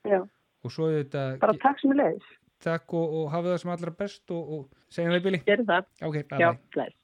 Já, 0.08 0.20
og 0.64 0.72
svo 0.74 0.88
er 0.90 1.02
þetta 1.04 1.26
bara 1.42 1.58
takk 1.62 1.80
sem 1.82 1.92
er 1.94 2.00
leiðis. 2.02 2.30
takk 2.62 2.94
og, 2.94 3.14
og 3.22 3.30
hafa 3.34 3.52
það 3.54 3.60
sem 3.64 3.70
allra 3.76 3.94
best 4.02 4.30
og, 4.34 4.52
og 4.58 4.92
segjum 4.94 5.14
við 5.16 5.22
Billy 5.28 5.42
Gerir 5.46 5.66
það. 5.68 5.86
ok, 6.10 6.20
bye 6.30 6.42
Já, 6.42 6.50
bless. 6.74 6.98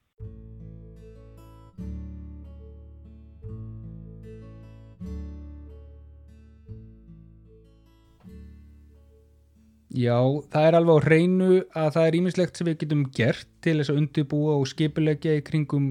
Já, 9.98 10.16
það 10.52 10.66
er 10.68 10.76
alveg 10.76 10.98
á 11.00 11.04
hreinu 11.06 11.46
að 11.80 11.86
það 11.94 12.06
er 12.08 12.16
ímislegt 12.18 12.58
sem 12.60 12.68
við 12.68 12.76
getum 12.82 13.04
gert 13.16 13.46
til 13.64 13.78
þess 13.80 13.92
að 13.92 14.00
undibúa 14.02 14.56
og 14.60 14.66
skipulegja 14.68 15.38
í 15.38 15.44
kringum 15.46 15.86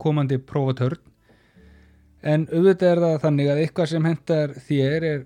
komandi 0.00 0.38
prófatörn. 0.48 1.02
En 2.24 2.46
auðvitað 2.48 2.90
er 2.90 3.00
það 3.04 3.16
þannig 3.26 3.48
að 3.52 3.62
eitthvað 3.62 3.90
sem 3.90 4.08
hentar 4.08 4.52
þér 4.66 5.06
er 5.10 5.24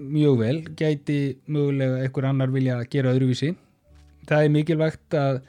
mjög 0.00 0.36
vel, 0.40 0.58
gæti 0.78 1.18
mögulega 1.44 1.98
einhver 2.00 2.28
annar 2.30 2.52
vilja 2.54 2.78
að 2.80 2.86
gera 2.94 3.12
öðruvísi. 3.12 3.50
Það 4.28 4.44
er 4.44 4.54
mikilvægt 4.54 5.16
að 5.20 5.40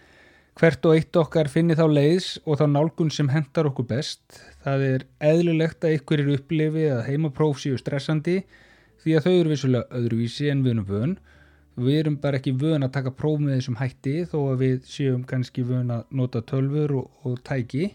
hvert 0.60 0.86
og 0.86 0.98
eitt 0.98 1.18
okkar 1.22 1.50
finni 1.52 1.78
þá 1.80 1.86
leiðs 1.88 2.34
og 2.44 2.60
þá 2.60 2.66
nálgun 2.74 3.14
sem 3.14 3.32
hentar 3.32 3.70
okkur 3.72 3.88
best. 3.88 4.42
Það 4.66 4.88
er 4.90 5.06
eðlulegt 5.32 5.88
að 5.88 5.96
eru 6.18 6.36
upplifið 6.36 6.92
að 6.98 7.06
heimapróf 7.08 7.62
séu 7.64 7.80
stressandi 7.80 8.42
því 9.02 9.16
að 9.16 9.28
þau 9.28 9.34
eru 9.34 9.54
vissulega 9.54 10.02
öðruvísi 10.02 10.52
en 10.52 10.66
við 10.66 10.76
erum 10.76 10.90
vön 10.90 11.16
við 11.80 12.02
erum 12.02 12.18
bara 12.22 12.40
ekki 12.40 12.54
vön 12.60 12.84
að 12.84 12.94
taka 12.98 13.14
próf 13.16 13.40
með 13.40 13.58
þessum 13.58 13.80
hætti 13.80 14.16
þó 14.30 14.38
að 14.52 14.62
við 14.62 14.78
séum 14.92 15.24
kannski 15.28 15.64
vön 15.66 15.92
að 15.94 16.04
nota 16.12 16.42
tölfur 16.44 16.94
og, 17.00 17.10
og 17.24 17.40
tæki 17.48 17.94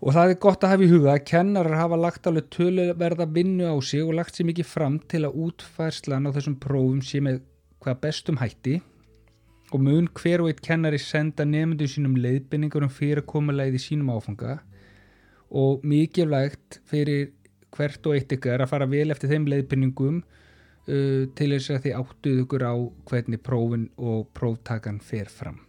og 0.00 0.14
það 0.16 0.32
er 0.32 0.38
gott 0.40 0.64
að 0.64 0.72
hafa 0.72 0.86
í 0.86 0.90
huga 0.90 1.14
að 1.14 1.26
kennarar 1.28 1.76
hafa 1.76 1.98
lagt 2.00 2.28
alveg 2.28 2.48
töluverða 2.54 3.26
vinnu 3.34 3.68
á 3.68 3.76
sig 3.84 4.04
og 4.04 4.14
lagt 4.16 4.36
sér 4.36 4.48
mikið 4.48 4.68
fram 4.68 4.96
til 5.12 5.26
að 5.28 5.36
útfærslan 5.46 6.28
á 6.28 6.34
þessum 6.36 6.56
prófum 6.62 7.02
sé 7.04 7.20
með 7.24 7.42
hvað 7.84 8.00
bestum 8.06 8.40
hætti 8.40 8.78
og 9.70 9.84
mun 9.84 10.08
hver 10.16 10.42
og 10.42 10.50
eitt 10.50 10.64
kennari 10.64 10.98
senda 10.98 11.44
nefndu 11.44 11.86
sínum 11.88 12.16
leiðbynningur 12.18 12.86
um 12.86 12.92
fyrirkomulegið 12.96 13.76
í 13.76 13.84
sínum 13.84 14.12
áfanga 14.16 14.58
og 15.50 15.84
mikilvægt 15.86 16.80
fyrir 16.88 17.30
hvert 17.76 18.06
og 18.06 18.16
eitt 18.16 18.32
ykkar 18.34 18.64
að 18.64 18.72
fara 18.72 18.88
vel 18.90 19.10
eftir 19.12 19.30
þeim 19.30 19.48
leiðbynningum 19.52 20.20
uh, 20.22 21.24
til 21.36 21.50
þess 21.54 21.74
að 21.76 21.84
þið 21.86 21.98
áttuð 22.00 22.44
ykkur 22.44 22.66
á 22.66 22.74
hvernig 23.10 23.42
prófin 23.46 23.90
og 23.98 24.30
próftakan 24.36 25.02
fer 25.04 25.30
fram. 25.30 25.60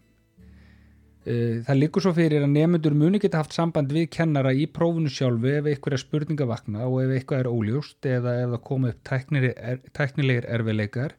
Uh, 1.21 1.61
það 1.67 1.77
líkur 1.77 2.01
svo 2.01 2.15
fyrir 2.17 2.41
að 2.41 2.53
nefnendur 2.55 2.95
muni 2.97 3.19
geta 3.21 3.43
haft 3.43 3.53
samband 3.53 3.91
við 3.93 4.07
kennara 4.15 4.55
í 4.57 4.63
prófinu 4.65 5.11
sjálfu 5.13 5.51
ef 5.53 5.67
eitthvað 5.69 6.01
spurninga 6.01 6.47
vakna 6.49 6.87
og 6.87 7.03
ef 7.03 7.11
eitthvað 7.13 7.43
er 7.43 7.49
óljóst 7.51 8.07
eða 8.09 8.33
ef 8.41 8.55
það 8.55 8.63
koma 8.65 8.89
upp 8.89 9.11
er, 9.13 9.83
tæknilegir 9.93 10.47
erfileikar 10.49 11.13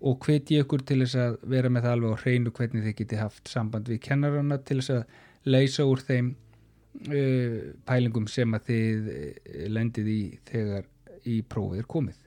og 0.00 0.24
hveti 0.24 0.56
ykkur 0.62 0.86
til 0.88 1.02
þess 1.02 1.18
að 1.20 1.36
vera 1.52 1.68
með 1.68 1.84
það 1.84 1.96
alveg 1.98 2.16
á 2.16 2.22
hreinu 2.22 2.54
hvernig 2.56 2.86
þið 2.86 2.96
geti 3.02 3.20
haft 3.20 3.52
samband 3.52 3.92
við 3.92 4.00
kennarana 4.06 4.56
til 4.64 4.78
þess 4.80 4.94
að 4.94 5.52
leysa 5.52 5.86
úr 5.90 6.00
þeim 6.06 6.32
uh, 6.32 7.60
pælingum 7.92 8.28
sem 8.30 8.56
að 8.56 8.70
þið 8.70 9.12
uh, 9.18 9.68
lendið 9.76 10.10
í 10.14 10.20
þegar 10.48 10.88
í 11.28 11.42
prófið 11.44 11.84
er 11.84 11.90
komið. 11.92 12.18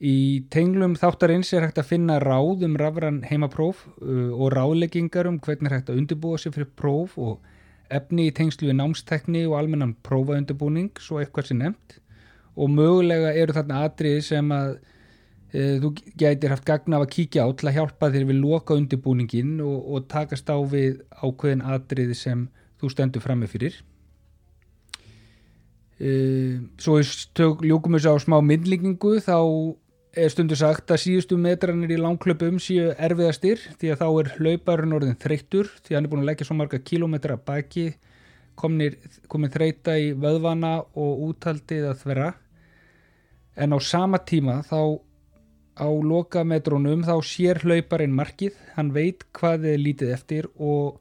Í 0.00 0.48
tenglum 0.48 0.94
þáttarins 0.96 1.50
er 1.52 1.66
hægt 1.66 1.78
að 1.82 1.90
finna 1.90 2.14
ráð 2.22 2.62
um 2.64 2.76
rafran 2.80 3.18
heimapróf 3.28 3.82
uh, 4.00 4.30
og 4.32 4.54
ráðleggingar 4.54 5.28
um 5.28 5.36
hvernig 5.44 5.68
er 5.68 5.76
hægt 5.76 5.90
að 5.92 6.00
undirbúa 6.00 6.38
sig 6.40 6.54
fyrir 6.54 6.70
próf 6.72 7.18
og 7.20 7.42
efni 7.92 8.30
í 8.30 8.32
tengslu 8.32 8.70
við 8.70 8.78
námstekni 8.78 9.42
og 9.48 9.58
almennan 9.58 9.96
prófaundibúning, 10.06 10.94
svo 11.02 11.18
eitthvað 11.20 11.50
sem 11.50 11.60
nefnt 11.60 11.98
og 12.56 12.70
mögulega 12.72 13.34
eru 13.42 13.54
þarna 13.56 13.82
atriði 13.88 14.22
sem 14.24 14.48
að 14.54 14.72
e, 15.52 15.60
þú 15.82 15.92
gætir 16.18 16.54
haft 16.54 16.66
gagna 16.68 16.98
af 16.98 17.06
að 17.06 17.12
kíkja 17.16 17.44
á 17.44 17.48
til 17.52 17.68
að 17.68 17.76
hjálpa 17.78 18.10
þér 18.14 18.26
við 18.30 18.40
loka 18.40 18.78
undirbúningin 18.78 19.52
og, 19.64 19.78
og 19.84 20.08
takast 20.10 20.50
á 20.50 20.56
við 20.60 21.00
ákveðin 21.20 21.64
atriði 21.76 22.16
sem 22.18 22.48
þú 22.80 22.92
stendur 22.94 23.24
frammi 23.24 23.48
fyrir. 23.50 23.76
E, 26.00 26.10
svo 26.80 26.96
við 26.98 27.10
stök, 27.12 27.64
ljúkum 27.68 27.96
þessu 27.98 28.16
á 28.16 28.24
smá 28.24 28.38
myndlíkingu 28.44 29.18
þá 29.24 29.36
er 30.10 30.30
stundu 30.32 30.56
sagt 30.58 30.90
að 30.90 31.02
síðustu 31.04 31.36
metranir 31.38 31.92
í 31.94 31.98
langklöpum 32.00 32.58
séu 32.62 32.90
erfiðastir 32.98 33.60
því 33.78 33.92
að 33.92 34.00
þá 34.00 34.06
er 34.08 34.30
hlauparinn 34.38 34.94
orðin 34.96 35.18
þreyttur 35.22 35.68
því 35.84 35.92
að 35.92 35.96
hann 35.98 36.08
er 36.08 36.12
búin 36.12 36.22
að 36.24 36.30
leggja 36.30 36.46
svo 36.48 36.56
marga 36.58 36.80
kilómetra 36.82 37.36
baki 37.38 37.84
komnir, 38.58 38.96
komin 39.30 39.52
þreita 39.54 39.94
í 40.00 40.10
vöðvana 40.18 40.80
og 40.98 41.22
úthaldið 41.28 41.86
að 41.92 42.02
þverra 42.02 42.32
en 43.60 43.76
á 43.76 43.78
sama 43.78 44.18
tíma 44.26 44.58
þá 44.66 44.98
á 45.80 45.88
loka 45.88 46.42
metrónum 46.44 47.06
þá 47.06 47.14
sér 47.24 47.62
hlauparinn 47.62 48.16
markið, 48.16 48.58
hann 48.74 48.90
veit 48.92 49.24
hvað 49.36 49.62
þið 49.62 49.76
er 49.76 49.84
lítið 49.84 50.12
eftir 50.16 50.50
og 50.58 50.98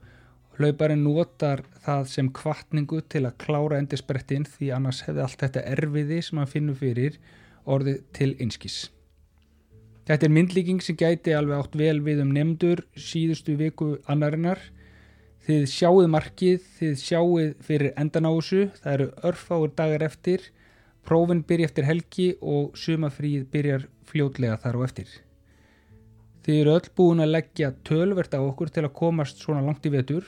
hlauparinn 0.60 1.04
notar 1.04 1.66
það 1.82 2.06
sem 2.14 2.30
kvartningu 2.36 3.02
til 3.10 3.26
að 3.26 3.38
klára 3.42 3.82
endisbrettin 3.82 4.46
því 4.46 4.72
annars 4.78 5.02
hefði 5.08 5.26
allt 5.26 5.44
þetta 5.48 5.66
erfiði 5.74 6.22
sem 6.24 6.40
hann 6.42 6.54
finnur 6.54 6.80
fyrir 6.80 7.20
orðið 7.66 8.02
til 8.16 8.32
einskis. 8.40 8.80
Þetta 10.10 10.26
er 10.26 10.32
myndlíking 10.34 10.80
sem 10.82 10.96
gæti 10.98 11.36
alveg 11.38 11.60
átt 11.62 11.76
vel 11.78 12.00
við 12.02 12.24
um 12.24 12.32
nefndur 12.34 12.80
síðustu 12.98 13.54
viku 13.60 13.92
annarinnar. 14.10 14.58
Þið 15.46 15.68
sjáuð 15.70 16.08
markið, 16.10 16.64
þið 16.80 16.96
sjáuð 16.98 17.52
fyrir 17.68 17.94
endan 17.94 18.26
á 18.26 18.34
þessu, 18.34 18.64
það 18.82 18.96
eru 18.96 19.08
örfáur 19.30 19.76
dagar 19.78 20.08
eftir, 20.08 20.48
prófin 21.06 21.44
byrja 21.46 21.70
eftir 21.70 21.86
helgi 21.86 22.28
og 22.42 22.74
sumafríð 22.74 23.46
byrjar 23.54 23.86
fljótlega 24.10 24.58
þar 24.66 24.82
á 24.82 24.86
eftir. 24.88 25.14
Þið 26.42 26.62
eru 26.64 26.76
öll 26.80 26.92
búin 26.98 27.22
að 27.22 27.34
leggja 27.36 27.74
tölvert 27.86 28.34
á 28.34 28.42
okkur 28.42 28.74
til 28.74 28.88
að 28.88 28.96
komast 28.98 29.46
svona 29.46 29.62
langt 29.62 29.86
í 29.86 29.94
vetur. 29.94 30.26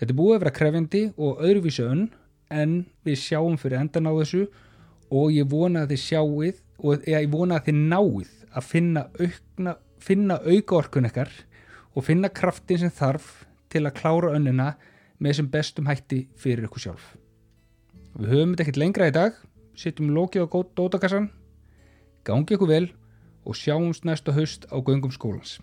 Þetta 0.00 0.08
er 0.08 0.20
búið 0.22 0.38
að 0.38 0.44
vera 0.46 0.56
krefjandi 0.56 1.02
og 1.20 1.42
öðruvísi 1.44 1.84
önn 1.84 2.06
en 2.48 2.78
við 3.04 3.20
sjáum 3.26 3.60
fyrir 3.60 3.84
endan 3.84 4.08
á 4.08 4.12
þessu 4.22 4.46
og 5.12 5.36
ég 5.36 5.52
vona 5.52 5.84
að 5.84 5.92
þið 5.92 6.06
sjáið 6.06 6.62
og 6.80 7.12
ég 7.12 7.28
vona 7.28 7.60
að 7.60 7.68
þið 7.68 7.84
náið 7.92 8.38
að 8.52 8.68
finna, 8.68 9.06
aukna, 9.18 9.76
finna 10.02 10.38
auka 10.44 10.78
orkun 10.78 11.08
ekkar 11.08 11.30
og 11.96 12.06
finna 12.06 12.30
kraftin 12.32 12.80
sem 12.82 12.92
þarf 12.92 13.44
til 13.72 13.84
að 13.86 13.96
klára 14.00 14.32
önnina 14.36 14.74
með 15.18 15.32
þessum 15.32 15.50
bestum 15.52 15.88
hætti 15.88 16.26
fyrir 16.36 16.68
ykkur 16.68 16.86
sjálf. 16.86 17.04
Við 18.18 18.32
höfum 18.34 18.52
þetta 18.52 18.64
ekkert 18.66 18.80
lengra 18.82 19.08
í 19.08 19.14
dag, 19.14 19.36
sittum 19.78 20.12
lokið 20.12 20.44
á 20.44 20.48
dótakassan, 20.76 21.30
gangi 22.26 22.56
ykkur 22.56 22.68
vel 22.68 22.86
og 23.48 23.56
sjáumst 23.58 24.04
næsta 24.04 24.34
haust 24.36 24.68
á 24.68 24.76
göngum 24.78 25.14
skólans. 25.14 25.58